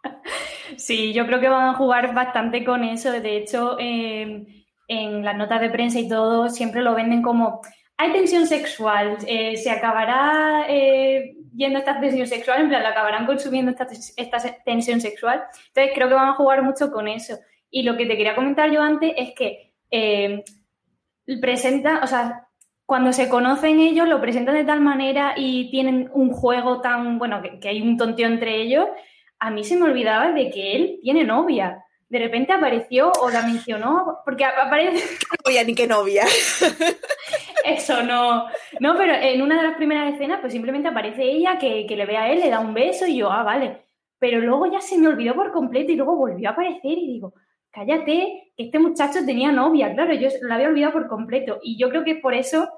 Sí, 0.77 1.13
yo 1.13 1.27
creo 1.27 1.41
que 1.41 1.49
van 1.49 1.69
a 1.69 1.75
jugar 1.75 2.15
bastante 2.15 2.65
con 2.65 2.85
eso. 2.85 3.13
De 3.13 3.37
hecho, 3.37 3.77
eh, 3.79 4.47
en 4.89 5.25
las 5.25 5.37
notas 5.37 5.61
de 5.61 5.71
prensa 5.71 5.99
y 5.99 6.09
todo, 6.09 6.49
siempre 6.49 6.83
lo 6.83 6.95
venden 6.95 7.23
como 7.23 7.61
hay 7.99 8.13
tensión 8.13 8.47
sexual, 8.47 9.17
eh, 9.27 9.57
se 9.57 9.71
acabará 9.71 10.67
eh, 10.69 11.35
yendo 11.55 11.79
esta 11.79 11.99
tensión 11.99 12.27
sexual, 12.27 12.61
en 12.61 12.69
plan, 12.69 12.83
la 12.83 12.91
acabarán 12.91 13.25
consumiendo 13.25 13.71
esta, 13.71 13.87
esta, 14.17 14.39
tensión 14.65 15.01
sexual. 15.01 15.45
Entonces, 15.69 15.93
creo 15.95 16.09
que 16.09 16.15
van 16.15 16.29
a 16.29 16.35
jugar 16.35 16.63
mucho 16.63 16.91
con 16.91 17.09
eso. 17.09 17.39
Y 17.71 17.85
lo 17.85 17.97
que 17.97 18.05
te 18.07 18.17
quería 18.17 18.35
comentar 18.35 18.71
yo 18.71 18.83
antes 18.83 19.15
es 19.17 19.33
que 19.35 19.73
eh, 19.91 20.45
presenta, 21.41 22.01
o 22.03 22.07
sea, 22.07 22.49
cuando 22.85 23.13
se 23.13 23.31
conocen 23.31 23.81
ellos, 23.81 24.07
lo 24.07 24.21
presentan 24.21 24.55
de 24.55 24.65
tal 24.65 24.81
manera 24.83 25.33
y 25.37 25.71
tienen 25.71 26.11
un 26.13 26.33
juego 26.33 26.83
tan, 26.83 27.19
bueno, 27.19 27.41
que, 27.41 27.59
que 27.59 27.69
hay 27.71 27.81
un 27.81 27.97
tonteo 27.97 28.29
entre 28.29 28.61
ellos, 28.61 28.87
a 29.39 29.51
mí 29.51 29.65
se 29.65 29.77
me 29.77 29.85
olvidaba 29.85 30.33
de 30.33 30.51
que 30.51 30.77
él 30.77 30.99
tiene 31.03 31.25
novia. 31.25 31.83
De 32.09 32.19
repente 32.21 32.53
apareció 32.53 33.11
o 33.21 33.31
la 33.31 33.43
mencionó, 33.43 34.19
porque 34.25 34.45
aparece... 34.45 34.97
No 35.31 35.51
novia 35.51 35.65
ni 35.65 35.75
qué 35.75 35.87
novia. 35.87 36.25
Eso 37.65 38.03
no. 38.03 38.47
No, 38.79 38.97
pero 38.97 39.15
en 39.15 39.43
una 39.43 39.57
de 39.57 39.69
las 39.69 39.77
primeras 39.77 40.15
escenas, 40.15 40.41
pues 40.41 40.53
simplemente 40.53 40.89
aparece 40.89 41.25
ella 41.25 41.59
que, 41.59 41.85
que, 41.87 41.97
le 41.97 42.07
ve 42.07 42.17
a 42.17 42.31
él, 42.31 42.41
le 42.41 42.51
da 42.51 42.61
un 42.61 42.75
beso 42.75 43.07
y 43.07 43.19
yo, 43.19 43.31
ah, 43.31 43.43
vale. 43.43 43.83
Pero 44.19 44.41
luego 44.41 44.67
ya 44.71 44.81
se 44.81 44.99
me 44.99 45.09
olvidó 45.09 45.35
por 45.35 45.53
completo 45.53 45.91
y 45.91 45.97
luego 45.97 46.17
volvió 46.17 46.49
a 46.49 46.53
aparecer 46.53 46.93
y 46.97 47.07
digo, 47.09 47.35
cállate, 47.73 48.53
que 48.57 48.65
este 48.65 48.79
muchacho 48.79 49.27
tenía 49.27 49.51
novia. 49.51 49.93
Claro, 49.93 50.15
yo 50.15 50.29
la 50.43 50.55
había 50.55 50.69
olvidado 50.69 50.93
por 50.93 51.09
completo. 51.09 51.59
Y 51.63 51.77
yo 51.77 51.91
creo 51.91 52.05
que 52.05 52.15
por 52.15 52.35
eso 52.35 52.71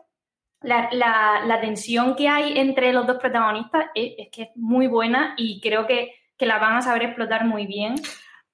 la, 0.62 0.88
la, 0.92 1.44
la 1.46 1.60
tensión 1.60 2.16
que 2.16 2.28
hay 2.28 2.58
entre 2.58 2.92
los 2.92 3.06
dos 3.06 3.18
protagonistas 3.18 3.86
es, 3.94 4.14
es 4.18 4.28
que 4.32 4.42
es 4.44 4.48
muy 4.56 4.86
buena 4.86 5.34
y 5.36 5.60
creo 5.60 5.86
que, 5.86 6.12
que 6.38 6.46
la 6.46 6.58
van 6.58 6.76
a 6.76 6.82
saber 6.82 7.02
explotar 7.02 7.44
muy 7.44 7.66
bien. 7.66 7.96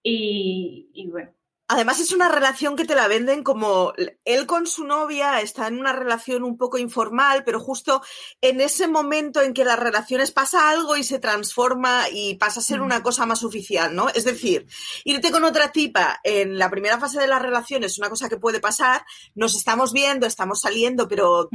Y, 0.02 0.90
y, 0.92 1.08
bueno. 1.10 1.30
Además 1.66 1.98
es 1.98 2.12
una 2.12 2.28
relación 2.28 2.76
que 2.76 2.84
te 2.84 2.94
la 2.94 3.08
venden 3.08 3.42
como 3.42 3.94
él 4.26 4.46
con 4.46 4.66
su 4.66 4.84
novia 4.84 5.40
está 5.40 5.66
en 5.66 5.78
una 5.78 5.94
relación 5.94 6.42
un 6.42 6.58
poco 6.58 6.76
informal, 6.76 7.42
pero 7.42 7.58
justo 7.58 8.02
en 8.42 8.60
ese 8.60 8.86
momento 8.86 9.40
en 9.40 9.54
que 9.54 9.64
las 9.64 9.78
relaciones 9.78 10.30
pasa 10.30 10.68
algo 10.68 10.94
y 10.94 11.04
se 11.04 11.18
transforma 11.18 12.02
y 12.12 12.34
pasa 12.34 12.60
a 12.60 12.62
ser 12.62 12.82
una 12.82 13.02
cosa 13.02 13.24
más 13.24 13.42
oficial, 13.44 13.94
¿no? 13.94 14.10
Es 14.10 14.24
decir, 14.24 14.66
irte 15.04 15.30
con 15.30 15.42
otra 15.42 15.72
tipa 15.72 16.20
en 16.22 16.58
la 16.58 16.68
primera 16.70 16.98
fase 16.98 17.18
de 17.18 17.28
la 17.28 17.38
relación 17.38 17.82
es 17.82 17.98
una 17.98 18.10
cosa 18.10 18.28
que 18.28 18.36
puede 18.36 18.60
pasar, 18.60 19.02
nos 19.34 19.56
estamos 19.56 19.94
viendo, 19.94 20.26
estamos 20.26 20.60
saliendo, 20.60 21.08
pero... 21.08 21.48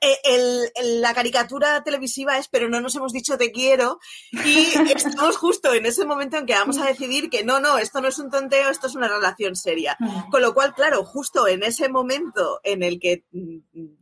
El, 0.00 0.70
el, 0.74 1.00
la 1.00 1.14
caricatura 1.14 1.82
televisiva 1.82 2.36
es 2.36 2.48
pero 2.48 2.68
no 2.68 2.80
nos 2.80 2.94
hemos 2.96 3.12
dicho 3.12 3.38
te 3.38 3.52
quiero 3.52 3.98
y 4.32 4.66
estamos 4.94 5.36
justo 5.36 5.72
en 5.72 5.86
ese 5.86 6.04
momento 6.04 6.36
en 6.36 6.46
que 6.46 6.54
vamos 6.54 6.78
a 6.78 6.86
decidir 6.86 7.30
que 7.30 7.44
no, 7.44 7.60
no, 7.60 7.78
esto 7.78 8.00
no 8.00 8.08
es 8.08 8.18
un 8.18 8.30
tonteo, 8.30 8.70
esto 8.70 8.88
es 8.88 8.94
una 8.94 9.08
relación 9.08 9.56
seria. 9.56 9.96
Con 10.30 10.42
lo 10.42 10.54
cual, 10.54 10.74
claro, 10.74 11.04
justo 11.04 11.46
en 11.46 11.62
ese 11.62 11.88
momento 11.88 12.60
en 12.64 12.82
el 12.82 12.98
que 12.98 13.24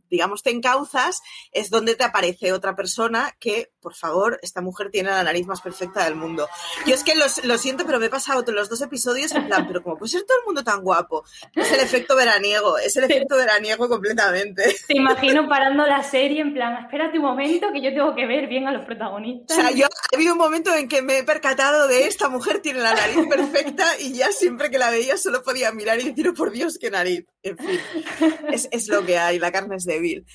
digamos, 0.09 0.43
te 0.43 0.51
encauzas, 0.51 1.21
es 1.51 1.69
donde 1.69 1.95
te 1.95 2.03
aparece 2.03 2.53
otra 2.53 2.75
persona 2.75 3.35
que, 3.39 3.71
por 3.79 3.93
favor, 3.93 4.39
esta 4.41 4.61
mujer 4.61 4.89
tiene 4.89 5.09
la 5.09 5.23
nariz 5.23 5.45
más 5.45 5.61
perfecta 5.61 6.03
del 6.03 6.15
mundo. 6.15 6.47
Yo 6.85 6.95
es 6.95 7.03
que 7.03 7.13
lo 7.15 7.57
siento, 7.57 7.85
pero 7.85 7.99
me 7.99 8.07
he 8.07 8.09
pasado 8.09 8.43
los 8.51 8.69
dos 8.69 8.81
episodios 8.81 9.31
en 9.33 9.47
plan, 9.47 9.67
pero 9.67 9.81
como 9.81 9.97
puede 9.97 10.11
ser 10.11 10.23
todo 10.23 10.37
el 10.39 10.45
mundo 10.45 10.63
tan 10.63 10.81
guapo? 10.81 11.23
Es 11.53 11.71
el 11.71 11.79
efecto 11.79 12.15
veraniego, 12.15 12.77
es 12.77 12.95
el 12.97 13.05
efecto 13.05 13.35
veraniego 13.35 13.89
completamente. 13.89 14.75
Te 14.87 14.97
imagino 14.97 15.47
parando 15.47 15.85
la 15.85 16.03
serie 16.03 16.41
en 16.41 16.53
plan, 16.53 16.85
espérate 16.85 17.17
un 17.17 17.25
momento 17.25 17.67
que 17.73 17.81
yo 17.81 17.89
tengo 17.93 18.15
que 18.15 18.25
ver 18.25 18.47
bien 18.47 18.67
a 18.67 18.71
los 18.71 18.85
protagonistas. 18.85 19.57
O 19.57 19.61
sea, 19.61 19.71
yo 19.71 19.85
ha 19.85 20.15
habido 20.15 20.33
un 20.33 20.39
momento 20.39 20.73
en 20.73 20.87
que 20.87 21.01
me 21.01 21.19
he 21.19 21.23
percatado 21.23 21.87
de 21.87 22.07
esta 22.07 22.29
mujer 22.29 22.59
tiene 22.61 22.79
la 22.79 22.93
nariz 22.93 23.27
perfecta 23.29 23.85
y 23.99 24.13
ya 24.13 24.31
siempre 24.31 24.69
que 24.69 24.77
la 24.77 24.89
veía 24.89 25.17
solo 25.17 25.43
podía 25.43 25.71
mirar 25.71 25.99
y 25.99 26.09
decir, 26.09 26.29
oh, 26.29 26.33
por 26.33 26.51
Dios, 26.51 26.77
qué 26.79 26.89
nariz. 26.89 27.25
En 27.43 27.57
fin, 27.57 27.79
es, 28.51 28.67
es 28.71 28.87
lo 28.87 29.05
que 29.05 29.17
hay, 29.17 29.39
la 29.39 29.51
carne 29.51 29.75
es 29.75 29.85
débil. 29.97 30.25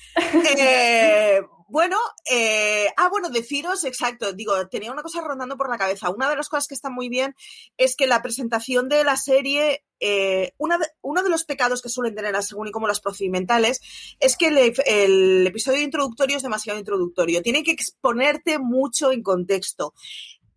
Eh, 0.57 1.41
bueno, 1.73 1.97
eh, 2.29 2.87
ah, 2.97 3.09
bueno, 3.09 3.29
deciros, 3.29 3.83
exacto, 3.83 4.33
digo, 4.33 4.67
tenía 4.67 4.91
una 4.91 5.01
cosa 5.01 5.21
rondando 5.21 5.57
por 5.57 5.69
la 5.69 5.77
cabeza. 5.77 6.11
Una 6.11 6.29
de 6.29 6.35
las 6.35 6.47
cosas 6.47 6.67
que 6.67 6.75
está 6.75 6.91
muy 6.91 7.09
bien 7.09 7.35
es 7.77 7.95
que 7.95 8.05
la 8.05 8.21
presentación 8.21 8.89
de 8.89 9.03
la 9.03 9.17
serie, 9.17 9.83
eh, 9.99 10.53
una 10.57 10.77
uno 11.01 11.23
de 11.23 11.29
los 11.29 11.45
pecados 11.45 11.81
que 11.81 11.89
suelen 11.89 12.13
tener, 12.13 12.35
según 12.43 12.67
y 12.67 12.71
como 12.71 12.87
las 12.87 13.01
procedimentales, 13.01 13.79
es 14.19 14.37
que 14.37 14.47
el, 14.47 14.73
el 14.85 15.47
episodio 15.47 15.81
introductorio 15.81 16.37
es 16.37 16.43
demasiado 16.43 16.77
introductorio. 16.77 17.41
Tiene 17.41 17.63
que 17.63 17.71
exponerte 17.71 18.59
mucho 18.59 19.11
en 19.11 19.23
contexto. 19.23 19.95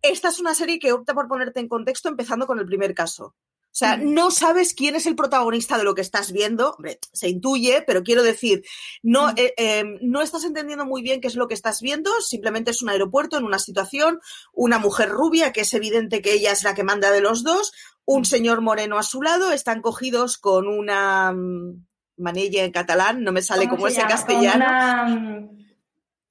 Esta 0.03 0.29
es 0.29 0.39
una 0.39 0.53
serie 0.53 0.77
que 0.77 0.93
opta 0.93 1.15
por 1.15 1.27
ponerte 1.27 1.59
en 1.59 1.67
contexto 1.67 2.09
empezando 2.09 2.45
con 2.45 2.59
el 2.59 2.65
primer 2.65 2.93
caso. 2.93 3.33
O 3.77 3.79
sea, 3.79 3.95
no 3.95 4.31
sabes 4.31 4.73
quién 4.73 4.95
es 4.95 5.05
el 5.05 5.15
protagonista 5.15 5.77
de 5.77 5.83
lo 5.83 5.93
que 5.93 6.01
estás 6.01 6.31
viendo. 6.31 6.71
Hombre, 6.71 6.97
se 7.13 7.29
intuye, 7.29 7.83
pero 7.85 8.01
quiero 8.01 8.23
decir, 8.23 8.63
no, 9.03 9.29
eh, 9.35 9.53
em, 9.55 9.99
no 10.01 10.23
estás 10.23 10.45
entendiendo 10.45 10.83
muy 10.83 11.03
bien 11.03 11.21
qué 11.21 11.27
es 11.27 11.35
lo 11.35 11.47
que 11.47 11.53
estás 11.53 11.79
viendo. 11.79 12.09
Simplemente 12.21 12.71
es 12.71 12.81
un 12.81 12.89
aeropuerto 12.89 13.37
en 13.37 13.43
una 13.43 13.59
situación, 13.59 14.19
una 14.51 14.79
mujer 14.79 15.09
rubia, 15.09 15.51
que 15.53 15.61
es 15.61 15.71
evidente 15.75 16.23
que 16.23 16.33
ella 16.33 16.53
es 16.53 16.63
la 16.63 16.73
que 16.73 16.83
manda 16.83 17.11
de 17.11 17.21
los 17.21 17.43
dos, 17.43 17.71
un 18.03 18.25
señor 18.25 18.61
moreno 18.61 18.97
a 18.97 19.03
su 19.03 19.21
lado, 19.21 19.51
están 19.51 19.83
cogidos 19.83 20.39
con 20.39 20.67
una 20.67 21.31
mm, 21.33 21.85
manilla 22.17 22.63
en 22.63 22.71
catalán, 22.71 23.21
no 23.21 23.31
me 23.31 23.43
sale 23.43 23.69
como 23.69 23.85
es 23.87 23.99
en 23.99 24.07
castellano. 24.07 25.51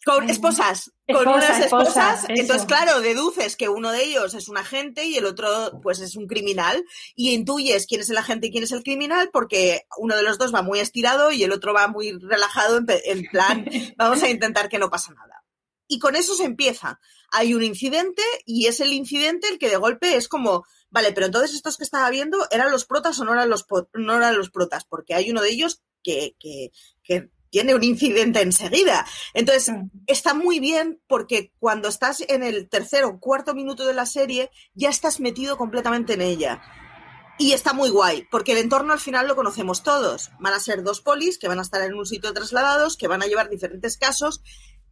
Con 0.06 0.30
esposas, 0.30 0.92
con 1.08 1.26
unas 1.26 1.58
esposas. 1.58 2.26
entonces, 2.28 2.64
claro, 2.64 3.00
deduces 3.00 3.56
que 3.56 3.68
uno 3.68 3.90
de 3.90 4.04
ellos 4.04 4.34
es 4.34 4.48
un 4.48 4.56
agente 4.56 5.04
y 5.04 5.16
el 5.16 5.24
otro, 5.24 5.80
pues, 5.82 5.98
es 5.98 6.14
un 6.14 6.28
criminal. 6.28 6.84
Y 7.16 7.34
intuyes 7.34 7.88
quién 7.88 8.02
es 8.02 8.10
el 8.10 8.16
agente 8.16 8.46
y 8.46 8.52
quién 8.52 8.62
es 8.62 8.70
el 8.70 8.84
criminal 8.84 9.30
porque 9.32 9.82
uno 9.98 10.14
de 10.14 10.22
los 10.22 10.38
dos 10.38 10.54
va 10.54 10.62
muy 10.62 10.78
estirado 10.78 11.32
y 11.32 11.42
el 11.42 11.50
otro 11.50 11.74
va 11.74 11.88
muy 11.88 12.12
relajado 12.12 12.78
en, 12.86 13.26
plan, 13.26 13.66
vamos 13.98 14.22
a 14.22 14.30
intentar 14.30 14.68
que 14.68 14.78
no 14.78 14.90
pasa 14.90 15.12
nada. 15.12 15.42
Y 15.88 15.98
con 15.98 16.14
eso 16.14 16.36
se 16.36 16.44
empieza. 16.44 17.00
Hay 17.32 17.54
un 17.54 17.64
incidente 17.64 18.22
y 18.44 18.66
es 18.66 18.78
el 18.78 18.92
incidente 18.92 19.48
el 19.48 19.58
que 19.58 19.70
de 19.70 19.76
golpe 19.76 20.14
es 20.14 20.28
como, 20.28 20.64
vale, 20.88 21.10
pero 21.14 21.26
entonces 21.26 21.52
estos 21.52 21.76
que 21.76 21.84
estaba 21.84 22.08
viendo 22.10 22.46
eran 22.52 22.70
los 22.70 22.84
protas 22.84 23.18
o 23.18 23.24
no 23.24 23.32
eran 23.32 23.50
los, 23.50 23.66
no 23.94 24.16
eran 24.16 24.38
los 24.38 24.50
protas, 24.50 24.84
porque 24.84 25.14
hay 25.14 25.32
uno 25.32 25.42
de 25.42 25.50
ellos 25.50 25.82
que, 26.04 26.36
que, 26.38 26.70
que 27.02 27.30
tiene 27.56 27.74
un 27.74 27.84
incidente 27.84 28.42
enseguida. 28.42 29.06
Entonces, 29.32 29.74
está 30.06 30.34
muy 30.34 30.60
bien 30.60 31.00
porque 31.08 31.54
cuando 31.58 31.88
estás 31.88 32.22
en 32.28 32.42
el 32.42 32.68
tercer 32.68 33.04
o 33.04 33.18
cuarto 33.18 33.54
minuto 33.54 33.86
de 33.86 33.94
la 33.94 34.04
serie, 34.04 34.50
ya 34.74 34.90
estás 34.90 35.20
metido 35.20 35.56
completamente 35.56 36.12
en 36.12 36.20
ella. 36.20 36.60
Y 37.38 37.52
está 37.52 37.72
muy 37.72 37.88
guay, 37.88 38.26
porque 38.30 38.52
el 38.52 38.58
entorno 38.58 38.92
al 38.92 39.00
final 39.00 39.26
lo 39.26 39.36
conocemos 39.36 39.82
todos. 39.82 40.32
Van 40.38 40.52
a 40.52 40.60
ser 40.60 40.82
dos 40.82 41.00
polis 41.00 41.38
que 41.38 41.48
van 41.48 41.58
a 41.58 41.62
estar 41.62 41.80
en 41.80 41.94
un 41.94 42.04
sitio 42.04 42.34
trasladados, 42.34 42.98
que 42.98 43.08
van 43.08 43.22
a 43.22 43.26
llevar 43.26 43.48
diferentes 43.48 43.96
casos. 43.96 44.42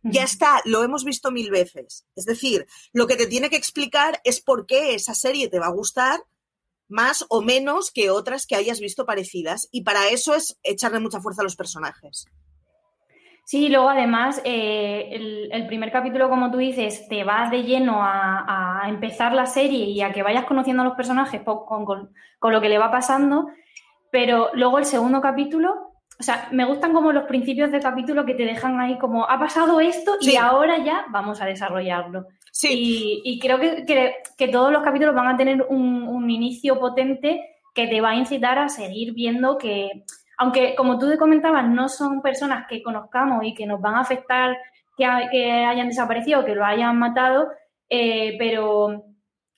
Ya 0.02 0.24
está, 0.24 0.62
lo 0.64 0.82
hemos 0.82 1.04
visto 1.04 1.30
mil 1.30 1.50
veces. 1.50 2.06
Es 2.16 2.24
decir, 2.24 2.66
lo 2.94 3.06
que 3.06 3.16
te 3.16 3.26
tiene 3.26 3.50
que 3.50 3.56
explicar 3.56 4.22
es 4.24 4.40
por 4.40 4.64
qué 4.64 4.94
esa 4.94 5.14
serie 5.14 5.48
te 5.48 5.58
va 5.58 5.66
a 5.66 5.74
gustar 5.74 6.24
más 6.88 7.26
o 7.28 7.42
menos 7.42 7.90
que 7.90 8.08
otras 8.08 8.46
que 8.46 8.56
hayas 8.56 8.80
visto 8.80 9.04
parecidas. 9.04 9.68
Y 9.70 9.82
para 9.82 10.08
eso 10.08 10.34
es 10.34 10.58
echarle 10.62 11.00
mucha 11.00 11.20
fuerza 11.20 11.42
a 11.42 11.44
los 11.44 11.56
personajes. 11.56 12.24
Sí, 13.44 13.68
luego 13.68 13.90
además 13.90 14.40
eh, 14.44 15.48
el, 15.52 15.66
primer 15.66 15.92
capítulo, 15.92 16.30
como 16.30 16.50
tú 16.50 16.58
dices, 16.58 17.06
te 17.08 17.24
vas 17.24 17.50
de 17.50 17.62
lleno 17.62 18.00
a, 18.02 18.82
empezar 18.86 19.34
la 19.34 19.46
serie 19.46 19.84
y 19.84 20.00
a 20.00 20.12
que 20.12 20.22
vayas 20.22 20.44
conociendo 20.44 20.82
a 20.82 20.86
los 20.86 20.94
personajes 20.94 21.42
con, 21.42 21.84
con, 21.84 22.10
lo 22.52 22.60
que 22.60 22.68
le 22.68 22.78
va 22.78 22.90
pasando, 22.90 23.48
pero 24.10 24.50
luego 24.54 24.78
el 24.78 24.86
segundo 24.86 25.20
capítulo, 25.20 25.92
o 26.18 26.22
sea, 26.22 26.48
me 26.52 26.64
gustan 26.64 26.92
como 26.92 27.12
los 27.12 27.24
principios 27.24 27.70
de 27.70 27.80
capítulo 27.80 28.24
que 28.24 28.34
te 28.34 28.44
dejan 28.44 28.80
ahí 28.80 28.98
como, 28.98 29.28
ha 29.28 29.38
pasado 29.38 29.80
esto 29.80 30.16
y 30.20 30.36
ahora 30.36 30.78
ya 30.78 31.04
vamos 31.10 31.42
a 31.42 31.46
desarrollarlo. 31.46 32.26
Sí. 32.50 33.20
Y, 33.24 33.38
creo 33.40 33.58
que, 33.58 33.84
que, 34.36 34.48
todos 34.48 34.72
los 34.72 34.82
capítulos 34.82 35.14
van 35.14 35.28
a 35.28 35.36
tener 35.36 35.66
un, 35.68 36.04
un 36.04 36.30
inicio 36.30 36.78
potente 36.78 37.44
que 37.74 37.88
te 37.88 38.00
va 38.00 38.10
a 38.10 38.16
incitar 38.16 38.58
a 38.58 38.68
seguir 38.68 39.12
viendo 39.12 39.58
que 39.58 40.04
aunque 40.38 40.74
como 40.74 40.98
tú 40.98 41.08
te 41.08 41.18
comentabas, 41.18 41.68
no 41.68 41.88
son 41.88 42.22
personas 42.22 42.66
que 42.68 42.82
conozcamos 42.82 43.44
y 43.44 43.54
que 43.54 43.66
nos 43.66 43.80
van 43.80 43.94
a 43.94 44.00
afectar 44.00 44.56
que, 44.96 45.04
hayan 45.04 45.88
desaparecido, 45.88 46.44
que 46.44 46.54
lo 46.54 46.64
hayan 46.64 46.98
matado, 46.98 47.48
eh, 47.88 48.36
pero, 48.38 49.04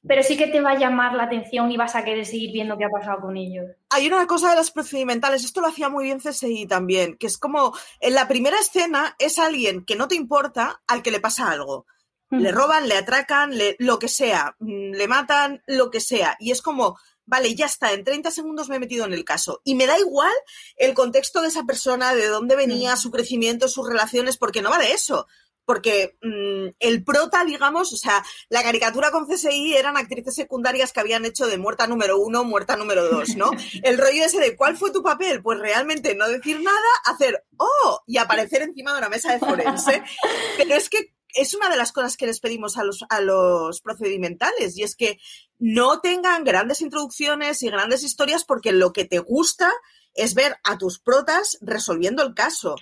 pero 0.06 0.22
sí 0.22 0.36
que 0.36 0.46
te 0.46 0.60
va 0.60 0.72
a 0.72 0.78
llamar 0.78 1.14
la 1.14 1.24
atención 1.24 1.70
y 1.70 1.76
vas 1.76 1.94
a 1.94 2.04
querer 2.04 2.24
seguir 2.24 2.52
viendo 2.52 2.76
qué 2.78 2.84
ha 2.84 2.90
pasado 2.90 3.20
con 3.20 3.36
ellos. 3.36 3.66
Hay 3.90 4.06
una 4.06 4.26
cosa 4.26 4.50
de 4.50 4.56
las 4.56 4.70
procedimentales, 4.70 5.44
esto 5.44 5.60
lo 5.60 5.68
hacía 5.68 5.88
muy 5.88 6.04
bien 6.04 6.20
CSI 6.20 6.66
también, 6.66 7.16
que 7.16 7.26
es 7.26 7.38
como 7.38 7.72
en 8.00 8.14
la 8.14 8.28
primera 8.28 8.58
escena 8.58 9.14
es 9.18 9.38
alguien 9.38 9.84
que 9.84 9.96
no 9.96 10.08
te 10.08 10.14
importa 10.14 10.80
al 10.86 11.02
que 11.02 11.10
le 11.10 11.20
pasa 11.20 11.50
algo. 11.50 11.86
Le 12.28 12.50
roban, 12.50 12.88
le 12.88 12.96
atracan, 12.96 13.52
lo 13.78 14.00
que 14.00 14.08
sea, 14.08 14.56
mm, 14.58 14.94
le 14.94 15.06
matan, 15.06 15.62
lo 15.68 15.92
que 15.92 16.00
sea. 16.00 16.36
Y 16.40 16.50
es 16.50 16.60
como, 16.60 16.98
vale, 17.26 17.54
ya 17.54 17.66
está, 17.66 17.92
en 17.92 18.04
30 18.04 18.30
segundos 18.30 18.68
me 18.68 18.76
he 18.76 18.80
metido 18.80 19.04
en 19.04 19.12
el 19.12 19.24
caso. 19.24 19.60
Y 19.64 19.74
me 19.74 19.86
da 19.86 19.98
igual 19.98 20.32
el 20.76 20.94
contexto 20.94 21.42
de 21.42 21.48
esa 21.48 21.64
persona, 21.64 22.14
de 22.14 22.26
dónde 22.28 22.56
venía, 22.56 22.94
mm. 22.94 22.98
su 22.98 23.10
crecimiento, 23.10 23.68
sus 23.68 23.86
relaciones, 23.86 24.38
porque 24.38 24.62
no 24.62 24.70
va 24.70 24.78
de 24.78 24.92
eso. 24.92 25.26
Porque 25.64 26.16
mm, 26.22 26.76
el 26.78 27.02
prota, 27.02 27.44
digamos, 27.44 27.92
o 27.92 27.96
sea, 27.96 28.24
la 28.48 28.62
caricatura 28.62 29.10
con 29.10 29.26
CSI 29.26 29.74
eran 29.74 29.96
actrices 29.96 30.36
secundarias 30.36 30.92
que 30.92 31.00
habían 31.00 31.24
hecho 31.24 31.48
de 31.48 31.58
muerta 31.58 31.88
número 31.88 32.18
uno, 32.18 32.44
muerta 32.44 32.76
número 32.76 33.08
dos, 33.08 33.36
¿no? 33.36 33.50
El 33.82 33.98
rollo 33.98 34.24
ese 34.24 34.38
de 34.38 34.56
¿cuál 34.56 34.76
fue 34.76 34.92
tu 34.92 35.02
papel? 35.02 35.42
Pues 35.42 35.58
realmente 35.58 36.14
no 36.14 36.28
decir 36.28 36.60
nada, 36.60 36.78
hacer 37.06 37.44
¡oh! 37.56 38.00
y 38.06 38.18
aparecer 38.18 38.62
encima 38.62 38.92
de 38.92 38.98
una 38.98 39.08
mesa 39.08 39.32
de 39.32 39.40
forense. 39.40 40.04
Pero 40.56 40.76
es 40.76 40.88
que 40.88 41.15
es 41.36 41.54
una 41.54 41.68
de 41.68 41.76
las 41.76 41.92
cosas 41.92 42.16
que 42.16 42.26
les 42.26 42.40
pedimos 42.40 42.76
a 42.76 42.84
los, 42.84 43.04
a 43.08 43.20
los 43.20 43.80
procedimentales 43.80 44.76
y 44.76 44.82
es 44.82 44.96
que 44.96 45.18
no 45.58 46.00
tengan 46.00 46.44
grandes 46.44 46.80
introducciones 46.80 47.62
y 47.62 47.68
grandes 47.68 48.02
historias 48.02 48.44
porque 48.44 48.72
lo 48.72 48.92
que 48.92 49.04
te 49.04 49.18
gusta 49.18 49.72
es 50.14 50.34
ver 50.34 50.56
a 50.64 50.78
tus 50.78 50.98
protas 50.98 51.58
resolviendo 51.60 52.22
el 52.22 52.34
caso. 52.34 52.76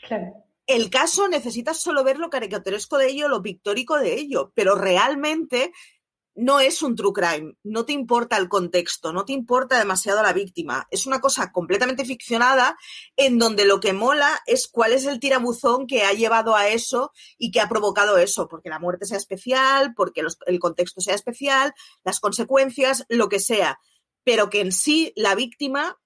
El 0.67 0.89
caso 0.89 1.29
necesitas 1.29 1.79
solo 1.79 2.05
ver 2.05 2.19
lo 2.19 2.31
caricaturesco 2.31 2.97
de 2.97 3.09
ello, 3.09 3.29
lo 3.29 3.43
pictórico 3.43 3.99
de 3.99 4.15
ello, 4.15 4.53
pero 4.55 4.77
realmente 4.77 5.73
no 6.35 6.61
es 6.61 6.83
un 6.83 6.97
true 6.97 7.13
crime, 7.13 7.55
no 7.63 7.85
te 7.85 7.93
importa 7.93 8.37
el 8.37 8.49
contexto, 8.49 9.13
no 9.13 9.25
te 9.25 9.33
importa 9.33 9.79
demasiado 9.79 10.23
la 10.23 10.33
víctima. 10.33 10.87
Es 10.91 11.07
una 11.07 11.21
cosa 11.21 11.53
completamente 11.53 12.05
ficcionada 12.05 12.77
en 13.17 13.39
donde 13.39 13.65
lo 13.65 13.81
que 13.81 13.93
mola 13.93 14.41
es 14.47 14.67
cuál 14.67 14.93
es 14.93 15.07
el 15.07 15.21
tirabuzón 15.21 15.87
que 15.87 16.03
ha 16.03 16.13
llevado 16.13 16.57
a 16.57 16.69
eso 16.69 17.13
y 17.39 17.51
que 17.51 17.61
ha 17.61 17.69
provocado 17.69 18.19
eso, 18.19 18.49
porque 18.49 18.69
la 18.69 18.79
muerte 18.79 19.07
sea 19.07 19.19
especial, 19.19 19.95
porque 19.95 20.23
el 20.47 20.59
contexto 20.59 21.01
sea 21.01 21.15
especial, 21.15 21.73
las 22.03 22.21
consecuencias, 22.21 23.05
lo 23.09 23.29
que 23.29 23.41
sea. 23.41 23.79
Pero 24.25 24.51
que 24.51 24.61
en 24.61 24.73
sí 24.73 25.13
la 25.17 25.35
víctima 25.35 25.99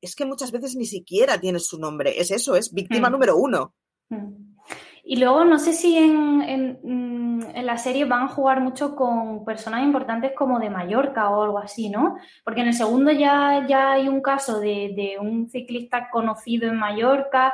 es 0.00 0.14
que 0.14 0.24
muchas 0.24 0.52
veces 0.52 0.76
ni 0.76 0.86
siquiera 0.86 1.40
tiene 1.40 1.58
su 1.58 1.78
nombre. 1.78 2.20
Es 2.20 2.30
eso, 2.30 2.56
es 2.56 2.72
víctima 2.72 3.08
mm. 3.08 3.12
número 3.12 3.36
uno. 3.36 3.74
Mm. 4.08 4.56
Y 5.08 5.16
luego 5.16 5.44
no 5.44 5.58
sé 5.58 5.72
si 5.72 5.96
en, 5.96 6.80
mm, 6.82 7.25
en, 7.54 7.66
la 7.66 7.78
serie 7.78 8.04
van 8.04 8.24
a 8.24 8.28
jugar 8.28 8.60
mucho 8.60 8.94
con 8.94 9.44
personas 9.44 9.82
importantes 9.82 10.32
como 10.34 10.58
de 10.58 10.70
Mallorca 10.70 11.30
o 11.30 11.42
algo 11.42 11.58
así, 11.58 11.88
¿no? 11.88 12.16
Porque 12.44 12.62
en 12.62 12.68
el 12.68 12.74
segundo 12.74 13.12
ya, 13.12 13.66
ya 13.68 13.92
hay 13.92 14.08
un 14.08 14.20
caso 14.20 14.60
de, 14.60 15.16
un 15.20 15.48
ciclista 15.48 16.10
conocido 16.10 16.68
en 16.68 16.76
Mallorca, 16.76 17.52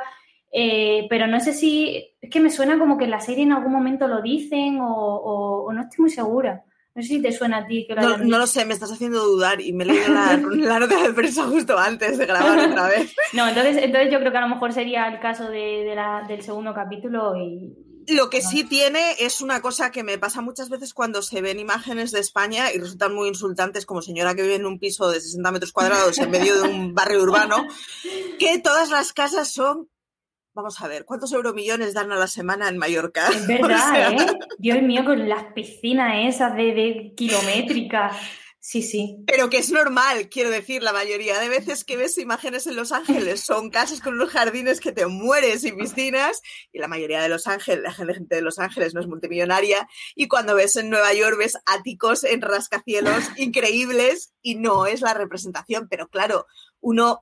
eh, 0.51 1.07
pero 1.09 1.27
no 1.27 1.39
sé 1.39 1.53
si, 1.53 2.11
es 2.21 2.29
que 2.29 2.39
me 2.39 2.49
suena 2.49 2.77
como 2.77 2.97
que 2.97 3.05
en 3.05 3.11
la 3.11 3.19
serie 3.19 3.43
en 3.43 3.53
algún 3.53 3.71
momento 3.71 4.07
lo 4.07 4.21
dicen 4.21 4.77
o 4.81 5.69
no 5.73 5.81
estoy 5.81 6.03
muy 6.03 6.09
segura. 6.09 6.63
No 6.95 7.01
sé 7.01 7.07
si 7.07 7.21
te 7.21 7.31
suena 7.31 7.57
a 7.57 7.65
ti. 7.65 7.87
Que 7.87 7.95
lo 7.95 8.17
no, 8.19 8.37
lo 8.37 8.45
sé, 8.45 8.65
me 8.65 8.73
estás 8.73 8.91
haciendo 8.91 9.25
dudar 9.25 9.59
y 9.59 9.73
me 9.73 9.83
he 9.83 9.87
leído 9.87 10.13
la, 10.13 10.37
nota 10.79 11.01
de 11.01 11.13
prensa 11.13 11.43
justo 11.45 11.77
antes 11.77 12.19
de 12.19 12.25
grabar 12.27 12.69
otra 12.69 12.87
vez. 12.87 13.15
No, 13.33 13.47
entonces, 13.47 13.77
entonces 13.77 14.11
yo 14.11 14.19
creo 14.19 14.31
que 14.31 14.37
a 14.37 14.41
lo 14.41 14.49
mejor 14.49 14.73
sería 14.73 15.07
el 15.07 15.19
caso 15.19 15.49
de, 15.49 15.91
la, 15.95 16.23
del 16.27 16.41
segundo 16.41 16.73
capítulo 16.73 17.35
y... 17.35 17.73
Lo 18.07 18.29
que 18.29 18.41
sí 18.41 18.63
tiene 18.63 19.15
es 19.19 19.41
una 19.41 19.61
cosa 19.61 19.91
que 19.91 20.03
me 20.03 20.17
pasa 20.17 20.41
muchas 20.41 20.69
veces 20.69 20.93
cuando 20.93 21.21
se 21.21 21.41
ven 21.41 21.59
imágenes 21.59 22.11
de 22.11 22.19
España 22.19 22.71
y 22.73 22.79
resultan 22.79 23.13
muy 23.13 23.27
insultantes 23.27 23.85
como 23.85 24.01
señora 24.01 24.35
que 24.35 24.41
vive 24.41 24.55
en 24.55 24.65
un 24.65 24.79
piso 24.79 25.09
de 25.09 25.21
60 25.21 25.51
metros 25.51 25.71
cuadrados 25.71 26.17
en 26.17 26.31
medio 26.31 26.61
de 26.61 26.69
un 26.69 26.93
barrio 26.95 27.21
urbano, 27.21 27.65
que 28.39 28.59
todas 28.59 28.89
las 28.89 29.13
casas 29.13 29.51
son 29.51 29.89
vamos 30.55 30.79
a 30.81 30.87
ver, 30.87 31.05
¿cuántos 31.05 31.33
euromillones 31.33 31.95
dan 31.95 32.11
a 32.11 32.15
la 32.15 32.27
semana 32.27 32.69
en 32.69 32.77
Mallorca? 32.77 33.27
Es 33.27 33.47
verdad, 33.47 34.13
¿eh? 34.13 34.39
Dios 34.59 34.81
mío, 34.83 35.03
con 35.03 35.27
las 35.27 35.45
piscinas 35.53 36.13
esas 36.27 36.55
de, 36.55 36.73
de 36.73 37.13
kilométricas. 37.15 38.15
Sí, 38.65 38.81
sí. 38.81 39.17
Pero 39.27 39.49
que 39.49 39.57
es 39.57 39.71
normal, 39.71 40.29
quiero 40.29 40.49
decir, 40.49 40.83
la 40.83 40.93
mayoría 40.93 41.37
de 41.37 41.49
veces 41.49 41.83
que 41.83 41.97
ves 41.97 42.17
imágenes 42.17 42.65
en 42.65 42.77
Los 42.77 42.93
Ángeles 42.93 43.41
son 43.41 43.69
casas 43.69 43.99
con 43.99 44.13
unos 44.13 44.29
jardines 44.29 44.79
que 44.79 44.93
te 44.93 45.05
mueres 45.05 45.65
y 45.65 45.73
piscinas, 45.73 46.41
y 46.71 46.79
la 46.79 46.87
mayoría 46.87 47.21
de 47.21 47.27
Los 47.27 47.45
Ángeles, 47.45 47.83
la 47.83 47.91
gente 47.91 48.35
de 48.37 48.41
Los 48.41 48.59
Ángeles 48.59 48.93
no 48.93 49.01
es 49.01 49.07
multimillonaria, 49.07 49.89
y 50.15 50.29
cuando 50.29 50.55
ves 50.55 50.77
en 50.77 50.89
Nueva 50.89 51.13
York 51.13 51.35
ves 51.37 51.57
áticos 51.65 52.23
en 52.23 52.41
rascacielos 52.41 53.25
increíbles 53.35 54.31
y 54.41 54.55
no 54.55 54.85
es 54.85 55.01
la 55.01 55.13
representación, 55.13 55.89
pero 55.89 56.07
claro, 56.07 56.47
uno, 56.79 57.21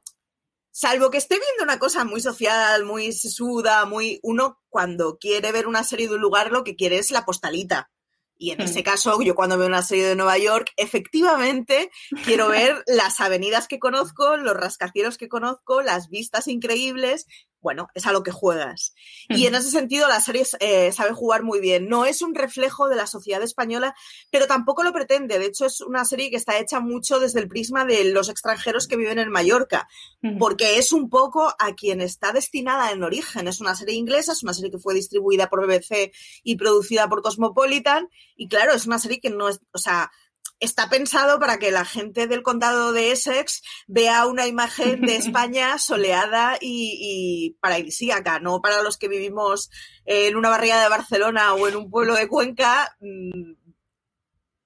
salvo 0.69 1.09
que 1.09 1.17
esté 1.17 1.39
viendo 1.39 1.63
una 1.63 1.79
cosa 1.79 2.05
muy 2.05 2.21
social, 2.21 2.85
muy 2.85 3.13
sesuda, 3.13 3.85
muy, 3.85 4.19
uno 4.21 4.59
cuando 4.69 5.17
quiere 5.17 5.51
ver 5.51 5.65
una 5.65 5.83
serie 5.83 6.07
de 6.07 6.13
un 6.13 6.21
lugar 6.21 6.51
lo 6.51 6.63
que 6.63 6.75
quiere 6.75 6.99
es 6.99 7.09
la 7.09 7.25
postalita 7.25 7.89
y 8.41 8.49
en 8.49 8.61
ese 8.61 8.81
caso, 8.81 9.21
yo 9.21 9.35
cuando 9.35 9.55
veo 9.55 9.67
una 9.67 9.83
serie 9.83 10.07
de 10.07 10.15
Nueva 10.15 10.39
York, 10.39 10.71
efectivamente 10.75 11.91
quiero 12.25 12.47
ver 12.47 12.83
las 12.87 13.21
avenidas 13.21 13.67
que 13.67 13.77
conozco, 13.77 14.35
los 14.35 14.57
rascacielos 14.57 15.19
que 15.19 15.29
conozco, 15.29 15.83
las 15.83 16.09
vistas 16.09 16.47
increíbles. 16.47 17.27
Bueno, 17.61 17.89
es 17.93 18.05
a 18.07 18.11
lo 18.11 18.23
que 18.23 18.31
juegas. 18.31 18.93
Y 19.29 19.45
en 19.45 19.55
ese 19.55 19.69
sentido, 19.69 20.07
la 20.07 20.19
serie 20.19 20.43
eh, 20.59 20.91
sabe 20.91 21.13
jugar 21.13 21.43
muy 21.43 21.59
bien. 21.59 21.87
No 21.87 22.05
es 22.05 22.21
un 22.21 22.33
reflejo 22.33 22.89
de 22.89 22.95
la 22.95 23.07
sociedad 23.07 23.41
española, 23.43 23.93
pero 24.31 24.47
tampoco 24.47 24.83
lo 24.83 24.91
pretende. 24.91 25.37
De 25.37 25.45
hecho, 25.45 25.65
es 25.65 25.81
una 25.81 26.03
serie 26.05 26.31
que 26.31 26.37
está 26.37 26.57
hecha 26.57 26.79
mucho 26.79 27.19
desde 27.19 27.39
el 27.39 27.47
prisma 27.47 27.85
de 27.85 28.05
los 28.05 28.29
extranjeros 28.29 28.87
que 28.87 28.97
viven 28.97 29.19
en 29.19 29.29
Mallorca, 29.29 29.87
porque 30.39 30.77
es 30.77 30.91
un 30.91 31.09
poco 31.09 31.53
a 31.59 31.75
quien 31.75 32.01
está 32.01 32.31
destinada 32.33 32.91
en 32.91 33.03
origen. 33.03 33.47
Es 33.47 33.61
una 33.61 33.75
serie 33.75 33.95
inglesa, 33.95 34.31
es 34.31 34.43
una 34.43 34.53
serie 34.53 34.71
que 34.71 34.79
fue 34.79 34.93
distribuida 34.93 35.47
por 35.47 35.65
BBC 35.65 36.11
y 36.43 36.55
producida 36.55 37.07
por 37.07 37.21
Cosmopolitan 37.21 38.09
y 38.35 38.47
claro, 38.47 38.73
es 38.73 38.87
una 38.87 38.97
serie 38.97 39.19
que 39.19 39.29
no 39.29 39.49
es, 39.49 39.61
o 39.71 39.77
sea, 39.77 40.11
está 40.59 40.89
pensado 40.89 41.39
para 41.39 41.57
que 41.57 41.71
la 41.71 41.85
gente 41.85 42.27
del 42.27 42.43
condado 42.43 42.93
de 42.93 43.11
Essex 43.11 43.63
vea 43.87 44.27
una 44.27 44.47
imagen 44.47 45.01
de 45.01 45.15
España 45.17 45.77
soleada 45.77 46.57
y, 46.61 46.97
y 46.99 47.57
paradisíaca, 47.59 48.39
no 48.39 48.61
para 48.61 48.83
los 48.83 48.97
que 48.97 49.07
vivimos 49.07 49.69
en 50.05 50.35
una 50.35 50.49
barriada 50.49 50.83
de 50.83 50.89
Barcelona 50.89 51.53
o 51.55 51.67
en 51.67 51.75
un 51.75 51.89
pueblo 51.89 52.15
de 52.15 52.27
Cuenca, 52.27 52.95
mmm, 52.99 53.53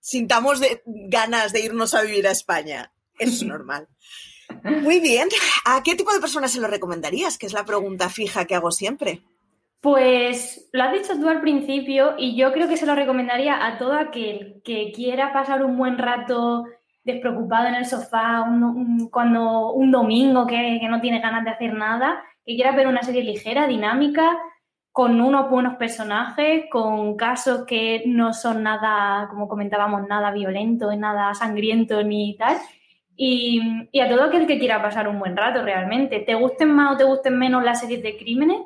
sintamos 0.05 0.59
de, 0.59 0.83
ganas 0.85 1.51
de 1.51 1.61
irnos 1.61 1.95
a 1.95 2.03
vivir 2.03 2.27
a 2.27 2.31
España. 2.31 2.93
Es 3.17 3.41
normal. 3.43 3.87
Muy 4.63 4.99
bien. 4.99 5.29
¿A 5.65 5.81
qué 5.81 5.95
tipo 5.95 6.13
de 6.13 6.19
personas 6.19 6.51
se 6.51 6.59
lo 6.59 6.67
recomendarías? 6.67 7.37
Que 7.37 7.47
es 7.47 7.53
la 7.53 7.65
pregunta 7.65 8.09
fija 8.09 8.45
que 8.45 8.53
hago 8.53 8.71
siempre. 8.71 9.23
Pues 9.85 10.67
lo 10.73 10.81
has 10.81 10.93
dicho 10.93 11.13
tú 11.13 11.29
al 11.29 11.41
principio 11.41 12.15
y 12.17 12.35
yo 12.35 12.51
creo 12.51 12.67
que 12.67 12.75
se 12.75 12.87
lo 12.87 12.95
recomendaría 12.95 13.63
a 13.67 13.77
todo 13.77 13.93
aquel 13.93 14.59
que 14.63 14.91
quiera 14.91 15.31
pasar 15.31 15.63
un 15.63 15.77
buen 15.77 15.99
rato 15.99 16.65
despreocupado 17.03 17.67
en 17.67 17.75
el 17.75 17.85
sofá 17.85 18.41
un, 18.41 19.11
cuando 19.11 19.73
un 19.73 19.91
domingo 19.91 20.47
que, 20.47 20.79
que, 20.81 20.87
no 20.87 21.01
tiene 21.01 21.19
ganas 21.19 21.43
de 21.45 21.51
hacer 21.51 21.75
nada, 21.75 22.23
que 22.43 22.55
quiera 22.55 22.71
ver 22.71 22.87
una 22.87 23.03
serie 23.03 23.23
ligera, 23.23 23.67
dinámica, 23.67 24.35
con 24.91 25.21
unos 25.21 25.51
buenos 25.51 25.75
personajes, 25.75 26.65
con 26.71 27.15
casos 27.15 27.65
que 27.67 28.01
no 28.07 28.33
son 28.33 28.63
nada, 28.63 29.27
como 29.29 29.47
comentábamos, 29.47 30.07
nada 30.07 30.31
violento, 30.31 30.95
nada 30.95 31.31
sangriento 31.35 32.01
ni 32.01 32.35
tal. 32.37 32.57
Y, 33.15 33.61
y 33.91 33.99
a 33.99 34.09
todo 34.09 34.23
aquel 34.23 34.47
que 34.47 34.57
quiera 34.57 34.81
pasar 34.81 35.07
un 35.07 35.19
buen 35.19 35.37
rato 35.37 35.61
realmente, 35.61 36.21
te 36.21 36.33
gusten 36.33 36.71
más 36.71 36.95
o 36.95 36.97
te 36.97 37.03
gusten 37.03 37.37
menos 37.37 37.63
las 37.63 37.81
series 37.81 38.01
de 38.01 38.17
crímenes, 38.17 38.61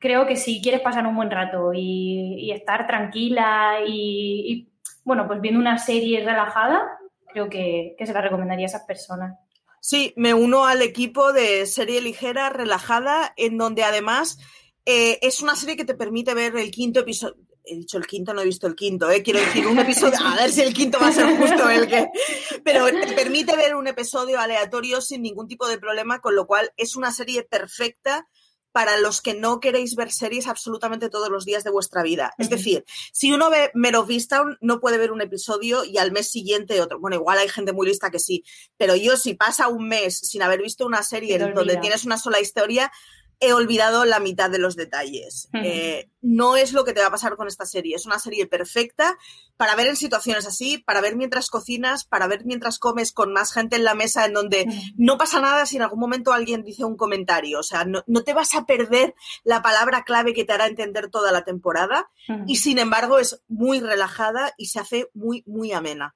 creo 0.00 0.26
que 0.26 0.34
si 0.34 0.60
quieres 0.60 0.80
pasar 0.80 1.06
un 1.06 1.14
buen 1.14 1.30
rato 1.30 1.72
y, 1.72 2.34
y 2.38 2.50
estar 2.50 2.86
tranquila 2.86 3.80
y, 3.86 4.52
y, 4.52 4.72
bueno, 5.04 5.28
pues 5.28 5.40
viendo 5.40 5.60
una 5.60 5.78
serie 5.78 6.24
relajada, 6.24 6.98
creo 7.32 7.48
que, 7.48 7.94
que, 7.96 8.06
se 8.06 8.12
la 8.12 8.22
recomendaría 8.22 8.66
a 8.66 8.70
esas 8.70 8.84
personas. 8.84 9.38
Sí, 9.80 10.12
me 10.16 10.34
uno 10.34 10.66
al 10.66 10.82
equipo 10.82 11.32
de 11.32 11.66
serie 11.66 12.00
ligera, 12.00 12.50
relajada, 12.50 13.32
en 13.36 13.56
donde 13.56 13.84
además 13.84 14.38
eh, 14.84 15.18
es 15.22 15.42
una 15.42 15.54
serie 15.54 15.76
que 15.76 15.84
te 15.84 15.94
permite 15.94 16.34
ver 16.34 16.56
el 16.56 16.70
quinto 16.70 17.00
episodio. 17.00 17.36
He 17.62 17.76
dicho 17.76 17.98
el 17.98 18.06
quinto, 18.06 18.32
no 18.34 18.40
he 18.40 18.46
visto 18.46 18.66
el 18.66 18.74
quinto, 18.74 19.10
¿eh? 19.10 19.22
quiero 19.22 19.38
decir 19.38 19.66
un 19.66 19.78
episodio, 19.78 20.18
a 20.24 20.34
ver 20.34 20.50
si 20.50 20.62
el 20.62 20.72
quinto 20.72 20.98
va 20.98 21.08
a 21.08 21.12
ser 21.12 21.36
justo 21.36 21.68
el 21.68 21.86
que... 21.86 22.08
Pero 22.64 22.86
te 22.86 23.12
permite 23.12 23.54
ver 23.54 23.74
un 23.74 23.86
episodio 23.86 24.40
aleatorio 24.40 25.00
sin 25.00 25.22
ningún 25.22 25.46
tipo 25.46 25.68
de 25.68 25.78
problema, 25.78 26.20
con 26.20 26.34
lo 26.34 26.46
cual 26.46 26.72
es 26.76 26.96
una 26.96 27.12
serie 27.12 27.42
perfecta 27.42 28.26
para 28.72 28.98
los 28.98 29.20
que 29.20 29.34
no 29.34 29.60
queréis 29.60 29.96
ver 29.96 30.12
series 30.12 30.46
absolutamente 30.46 31.10
todos 31.10 31.28
los 31.28 31.44
días 31.44 31.64
de 31.64 31.70
vuestra 31.70 32.02
vida. 32.02 32.32
Es 32.38 32.50
decir, 32.50 32.84
si 33.12 33.32
uno 33.32 33.50
ve 33.50 33.70
Mero 33.74 34.04
Vistown, 34.04 34.58
no 34.60 34.80
puede 34.80 34.98
ver 34.98 35.12
un 35.12 35.20
episodio 35.20 35.84
y 35.84 35.98
al 35.98 36.12
mes 36.12 36.30
siguiente 36.30 36.80
otro. 36.80 37.00
Bueno, 37.00 37.16
igual 37.16 37.38
hay 37.38 37.48
gente 37.48 37.72
muy 37.72 37.86
lista 37.86 38.10
que 38.10 38.18
sí, 38.18 38.44
pero 38.76 38.94
yo 38.94 39.16
si 39.16 39.34
pasa 39.34 39.68
un 39.68 39.88
mes 39.88 40.18
sin 40.18 40.42
haber 40.42 40.62
visto 40.62 40.86
una 40.86 41.02
serie 41.02 41.38
donde 41.38 41.76
tienes 41.78 42.04
una 42.04 42.18
sola 42.18 42.40
historia, 42.40 42.92
he 43.40 43.52
olvidado 43.54 44.04
la 44.04 44.20
mitad 44.20 44.50
de 44.50 44.58
los 44.58 44.76
detalles. 44.76 45.48
Uh 45.52 45.56
-huh. 45.56 45.62
eh, 45.64 46.10
no 46.20 46.56
es 46.56 46.72
lo 46.72 46.84
que 46.84 46.92
te 46.92 47.00
va 47.00 47.06
a 47.06 47.10
pasar 47.10 47.36
con 47.36 47.48
esta 47.48 47.64
serie. 47.64 47.96
Es 47.96 48.06
una 48.06 48.18
serie 48.18 48.46
perfecta 48.46 49.16
para 49.56 49.74
ver 49.74 49.86
en 49.86 49.96
situaciones 49.96 50.46
así, 50.46 50.78
para 50.78 51.00
ver 51.00 51.16
mientras 51.16 51.48
cocinas, 51.48 52.04
para 52.04 52.26
ver 52.26 52.44
mientras 52.44 52.78
comes 52.78 53.12
con 53.12 53.32
más 53.32 53.52
gente 53.52 53.76
en 53.76 53.84
la 53.84 53.94
mesa, 53.94 54.26
en 54.26 54.34
donde 54.34 54.64
uh 54.66 54.70
-huh. 54.70 54.94
no 54.96 55.16
pasa 55.16 55.40
nada 55.40 55.64
si 55.64 55.76
en 55.76 55.82
algún 55.82 56.00
momento 56.00 56.32
alguien 56.32 56.62
dice 56.62 56.84
un 56.84 56.96
comentario. 56.96 57.58
O 57.58 57.62
sea, 57.62 57.84
no, 57.84 58.04
no, 58.06 58.22
te 58.22 58.34
vas 58.34 58.54
a 58.54 58.66
perder 58.66 59.14
la 59.42 59.62
palabra 59.62 60.04
clave 60.04 60.34
que 60.34 60.44
te 60.44 60.52
hará 60.52 60.66
entender 60.66 61.08
toda 61.10 61.32
la 61.32 61.42
temporada. 61.42 62.10
Uh 62.28 62.32
-huh. 62.34 62.44
Y 62.46 62.56
sin 62.56 62.78
embargo, 62.78 63.18
es 63.18 63.42
muy 63.48 63.80
relajada 63.80 64.52
y 64.58 64.66
se 64.66 64.80
hace 64.80 65.08
muy, 65.14 65.42
muy 65.46 65.72
amena. 65.72 66.14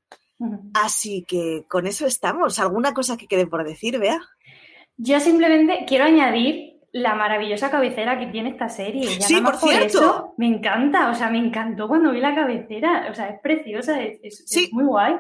Así 0.75 1.25
que 1.27 1.65
con 1.69 1.87
eso 1.87 2.07
estamos. 2.07 2.59
¿Alguna 2.59 2.93
cosa 2.93 3.17
que 3.17 3.27
quede 3.27 3.47
por 3.47 3.65
decir, 3.65 3.99
Bea? 3.99 4.21
Yo 4.97 5.19
simplemente 5.21 5.85
quiero 5.87 6.05
añadir 6.05 6.74
la 6.95 7.17
maravillosa 7.17 7.73
cabecera 7.73 8.21
que 8.21 8.29
tiene 8.29 8.51
esta 8.51 8.69
serie. 8.69 9.19
Ya 9.19 9.27
sí, 9.27 9.41
por, 9.41 9.59
por 9.59 9.69
cierto. 9.69 9.99
Eso, 9.99 10.35
me 10.37 10.47
encanta, 10.47 11.11
o 11.11 11.15
sea, 11.15 11.29
me 11.29 11.39
encantó 11.39 11.89
cuando 11.89 12.13
vi 12.13 12.21
la 12.21 12.37
cabecera, 12.37 13.09
o 13.11 13.15
sea, 13.15 13.31
es 13.31 13.41
preciosa, 13.41 14.01
es, 14.01 14.21
es, 14.23 14.45
sí. 14.47 14.65
es 14.65 14.73
muy 14.73 14.85
guay. 14.85 15.17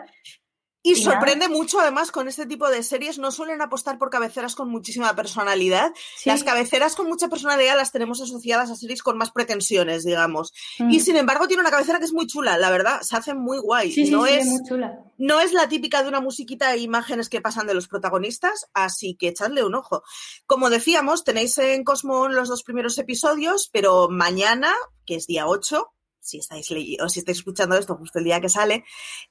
Y, 0.86 0.96
sorprende 0.96 1.48
mucho, 1.48 1.80
además, 1.80 2.12
con 2.12 2.28
este 2.28 2.44
tipo 2.44 2.68
de 2.68 2.82
series, 2.82 3.18
no 3.18 3.30
suelen 3.30 3.62
apostar 3.62 3.98
por 3.98 4.10
cabeceras 4.10 4.54
con 4.54 4.68
muchísima 4.68 5.16
personalidad. 5.16 5.94
Sí. 6.14 6.28
Las 6.28 6.44
cabeceras 6.44 6.94
con 6.94 7.08
mucha 7.08 7.28
personalidad 7.28 7.74
las 7.74 7.90
tenemos 7.90 8.20
asociadas 8.20 8.70
a 8.70 8.76
series 8.76 9.02
con 9.02 9.16
más 9.16 9.30
pretensiones, 9.30 10.04
digamos. 10.04 10.52
Mm. 10.78 10.90
Y 10.90 11.00
sin 11.00 11.16
embargo, 11.16 11.48
tiene 11.48 11.62
una 11.62 11.70
cabecera 11.70 12.00
que 12.00 12.04
es 12.04 12.12
muy 12.12 12.26
chula, 12.26 12.58
la 12.58 12.70
verdad, 12.70 13.00
se 13.00 13.16
hace 13.16 13.32
muy 13.32 13.56
guay. 13.60 13.92
Sí, 13.92 14.10
no, 14.10 14.26
sí, 14.26 14.34
es, 14.34 14.46
muy 14.46 14.60
chula. 14.68 14.98
no 15.16 15.40
es 15.40 15.54
la 15.54 15.70
típica 15.70 16.02
de 16.02 16.10
una 16.10 16.20
musiquita 16.20 16.74
e 16.74 16.80
imágenes 16.80 17.30
que 17.30 17.40
pasan 17.40 17.66
de 17.66 17.72
los 17.72 17.88
protagonistas, 17.88 18.66
así 18.74 19.16
que 19.18 19.28
echadle 19.28 19.64
un 19.64 19.76
ojo. 19.76 20.02
Como 20.44 20.68
decíamos, 20.68 21.24
tenéis 21.24 21.56
en 21.56 21.82
Cosmo 21.84 22.28
los 22.28 22.50
dos 22.50 22.62
primeros 22.62 22.98
episodios, 22.98 23.70
pero 23.72 24.10
mañana, 24.10 24.74
que 25.06 25.14
es 25.14 25.26
día 25.26 25.46
8, 25.46 25.93
si 26.24 26.38
estáis 26.38 26.70
o 27.00 27.08
si 27.08 27.18
estáis 27.20 27.38
escuchando 27.38 27.76
esto 27.76 27.96
justo 27.96 28.18
el 28.18 28.24
día 28.24 28.40
que 28.40 28.48
sale, 28.48 28.84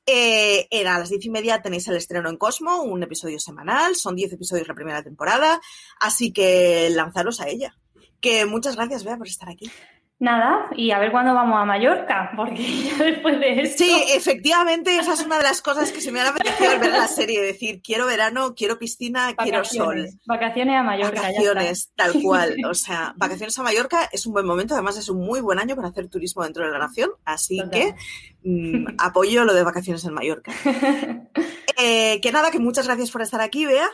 eh, 0.06 0.68
a 0.86 1.00
las 1.00 1.10
diez 1.10 1.26
y 1.26 1.30
media 1.30 1.62
tenéis 1.62 1.88
el 1.88 1.96
estreno 1.96 2.30
en 2.30 2.38
Cosmo, 2.38 2.84
un 2.84 3.02
episodio 3.02 3.40
semanal, 3.40 3.96
son 3.96 4.16
diez 4.16 4.32
episodios 4.32 4.68
la 4.68 4.76
primera 4.76 5.02
temporada, 5.02 5.60
así 6.00 6.32
que 6.32 6.90
lanzaros 6.92 7.42
a 7.42 7.50
ella. 7.50 7.76
Que 8.22 8.46
muchas 8.46 8.76
gracias, 8.76 9.04
Bea, 9.04 9.18
por 9.18 9.28
estar 9.28 9.50
aquí. 9.50 9.70
Nada, 10.24 10.70
y 10.78 10.92
a 10.92 11.00
ver 11.00 11.12
cuándo 11.12 11.34
vamos 11.34 11.60
a 11.60 11.66
Mallorca, 11.66 12.32
porque 12.38 12.56
ya 12.98 13.04
después 13.04 13.38
de 13.42 13.60
esto... 13.60 13.84
Sí, 13.84 14.06
efectivamente, 14.16 14.96
esa 14.96 15.16
es 15.16 15.26
una 15.26 15.36
de 15.36 15.44
las 15.44 15.62
cosas 15.62 15.92
que 15.92 16.00
se 16.00 16.14
me 16.14 16.22
han 16.22 16.28
apetecido 16.28 16.72
al 16.72 16.80
ver 16.80 16.94
la 16.94 17.10
serie, 17.10 17.42
decir, 17.42 17.82
quiero 17.82 18.06
verano, 18.06 18.56
quiero 18.56 18.80
piscina, 18.80 19.34
vacaciones, 19.36 19.70
quiero 19.70 19.86
sol. 19.86 20.08
Vacaciones 20.26 20.78
a 20.78 20.84
Mallorca, 20.84 21.24
Vacaciones, 21.24 21.92
tal 21.98 22.14
cual, 22.24 22.56
o 22.66 22.74
sea, 22.74 23.14
vacaciones 23.18 23.60
a 23.60 23.64
Mallorca 23.64 24.08
es 24.14 24.26
un 24.26 24.32
buen 24.32 24.46
momento, 24.46 24.76
además 24.76 24.96
es 24.96 25.10
un 25.10 25.18
muy 25.18 25.42
buen 25.42 25.60
año 25.60 25.76
para 25.76 25.90
hacer 25.90 26.08
turismo 26.08 26.42
dentro 26.46 26.66
de 26.66 26.72
la 26.72 26.80
nación, 26.80 27.10
así 27.26 27.58
Total. 27.58 27.72
que 27.72 27.96
mmm, 28.44 28.96
apoyo 29.00 29.44
lo 29.44 29.54
de 29.54 29.64
vacaciones 29.64 30.06
en 30.06 30.14
Mallorca. 30.14 30.54
eh, 31.78 32.22
que 32.22 32.32
nada, 32.32 32.50
que 32.50 32.60
muchas 32.60 32.86
gracias 32.86 33.12
por 33.12 33.24
estar 33.24 33.42
aquí, 33.42 33.66
Bea. 33.66 33.90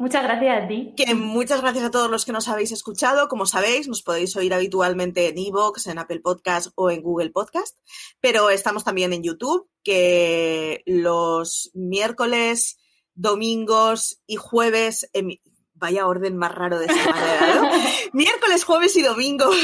Muchas 0.00 0.22
gracias 0.22 0.64
a 0.64 0.66
ti. 0.66 0.94
Que 0.96 1.14
muchas 1.14 1.60
gracias 1.60 1.84
a 1.84 1.90
todos 1.90 2.10
los 2.10 2.24
que 2.24 2.32
nos 2.32 2.48
habéis 2.48 2.72
escuchado. 2.72 3.28
Como 3.28 3.44
sabéis, 3.44 3.86
nos 3.86 4.02
podéis 4.02 4.34
oír 4.34 4.54
habitualmente 4.54 5.28
en 5.28 5.36
Evox, 5.36 5.88
en 5.88 5.98
Apple 5.98 6.20
Podcast 6.20 6.68
o 6.74 6.90
en 6.90 7.02
Google 7.02 7.28
Podcast, 7.28 7.76
pero 8.18 8.48
estamos 8.48 8.82
también 8.82 9.12
en 9.12 9.22
YouTube, 9.22 9.68
que 9.84 10.82
los 10.86 11.70
miércoles, 11.74 12.78
domingos 13.14 14.22
y 14.26 14.36
jueves 14.36 15.10
Vaya 15.80 16.06
orden 16.06 16.36
más 16.36 16.54
raro 16.54 16.78
de 16.78 16.86
semana, 16.86 17.54
¿no? 17.54 17.70
Miércoles, 18.12 18.64
jueves 18.64 18.94
y 18.96 19.02
domingos 19.02 19.56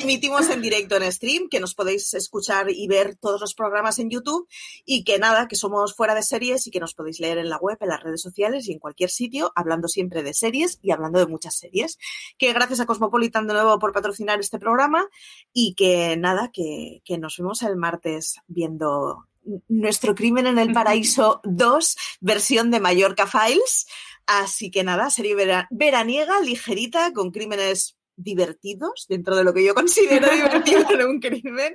emitimos 0.00 0.50
en 0.50 0.60
directo 0.60 0.96
en 0.96 1.12
stream, 1.12 1.48
que 1.48 1.60
nos 1.60 1.74
podéis 1.74 2.12
escuchar 2.14 2.70
y 2.70 2.88
ver 2.88 3.16
todos 3.16 3.40
los 3.40 3.54
programas 3.54 3.98
en 3.98 4.10
YouTube 4.10 4.48
y 4.84 5.04
que 5.04 5.18
nada, 5.18 5.46
que 5.48 5.56
somos 5.56 5.94
fuera 5.94 6.14
de 6.14 6.22
series 6.22 6.66
y 6.66 6.70
que 6.70 6.80
nos 6.80 6.94
podéis 6.94 7.20
leer 7.20 7.38
en 7.38 7.48
la 7.48 7.58
web, 7.58 7.78
en 7.80 7.88
las 7.88 8.02
redes 8.02 8.20
sociales 8.20 8.68
y 8.68 8.72
en 8.72 8.80
cualquier 8.80 9.10
sitio, 9.10 9.52
hablando 9.54 9.86
siempre 9.86 10.22
de 10.22 10.34
series 10.34 10.78
y 10.82 10.90
hablando 10.90 11.18
de 11.20 11.26
muchas 11.26 11.56
series. 11.56 11.98
Que 12.36 12.52
gracias 12.52 12.80
a 12.80 12.86
Cosmopolitan 12.86 13.46
de 13.46 13.54
nuevo 13.54 13.78
por 13.78 13.92
patrocinar 13.92 14.40
este 14.40 14.58
programa 14.58 15.06
y 15.52 15.74
que 15.74 16.16
nada, 16.16 16.50
que, 16.52 17.00
que 17.04 17.16
nos 17.16 17.36
vemos 17.36 17.62
el 17.62 17.76
martes 17.76 18.40
viendo 18.48 19.28
nuestro 19.68 20.14
crimen 20.14 20.46
en 20.46 20.58
el 20.58 20.72
paraíso 20.72 21.40
2, 21.44 21.96
versión 22.20 22.70
de 22.70 22.80
Mallorca 22.80 23.26
Files. 23.26 23.86
Así 24.28 24.70
que 24.70 24.84
nada, 24.84 25.08
serie 25.08 25.34
veraniega, 25.70 26.38
ligerita, 26.40 27.14
con 27.14 27.30
crímenes 27.30 27.96
divertidos, 28.14 29.06
dentro 29.08 29.34
de 29.34 29.42
lo 29.42 29.54
que 29.54 29.64
yo 29.64 29.74
considero 29.74 30.30
divertido 30.30 30.84
en 30.90 31.06
un 31.06 31.18
crimen. 31.18 31.74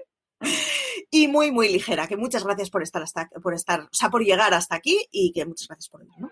Y 1.10 1.28
muy, 1.28 1.52
muy 1.52 1.70
ligera. 1.70 2.06
Que 2.08 2.16
muchas 2.16 2.44
gracias 2.44 2.70
por 2.70 2.84
estar 2.84 3.02
hasta, 3.02 3.28
por 3.42 3.56
estar, 3.56 3.80
o 3.82 3.90
sea, 3.92 4.12
por 4.12 4.24
llegar 4.24 4.54
hasta 4.54 4.76
aquí 4.76 5.04
y 5.12 5.32
que 5.32 5.48
muchas 5.48 5.68
gracias 5.68 5.90
por 5.90 6.02
vernos. 6.06 6.32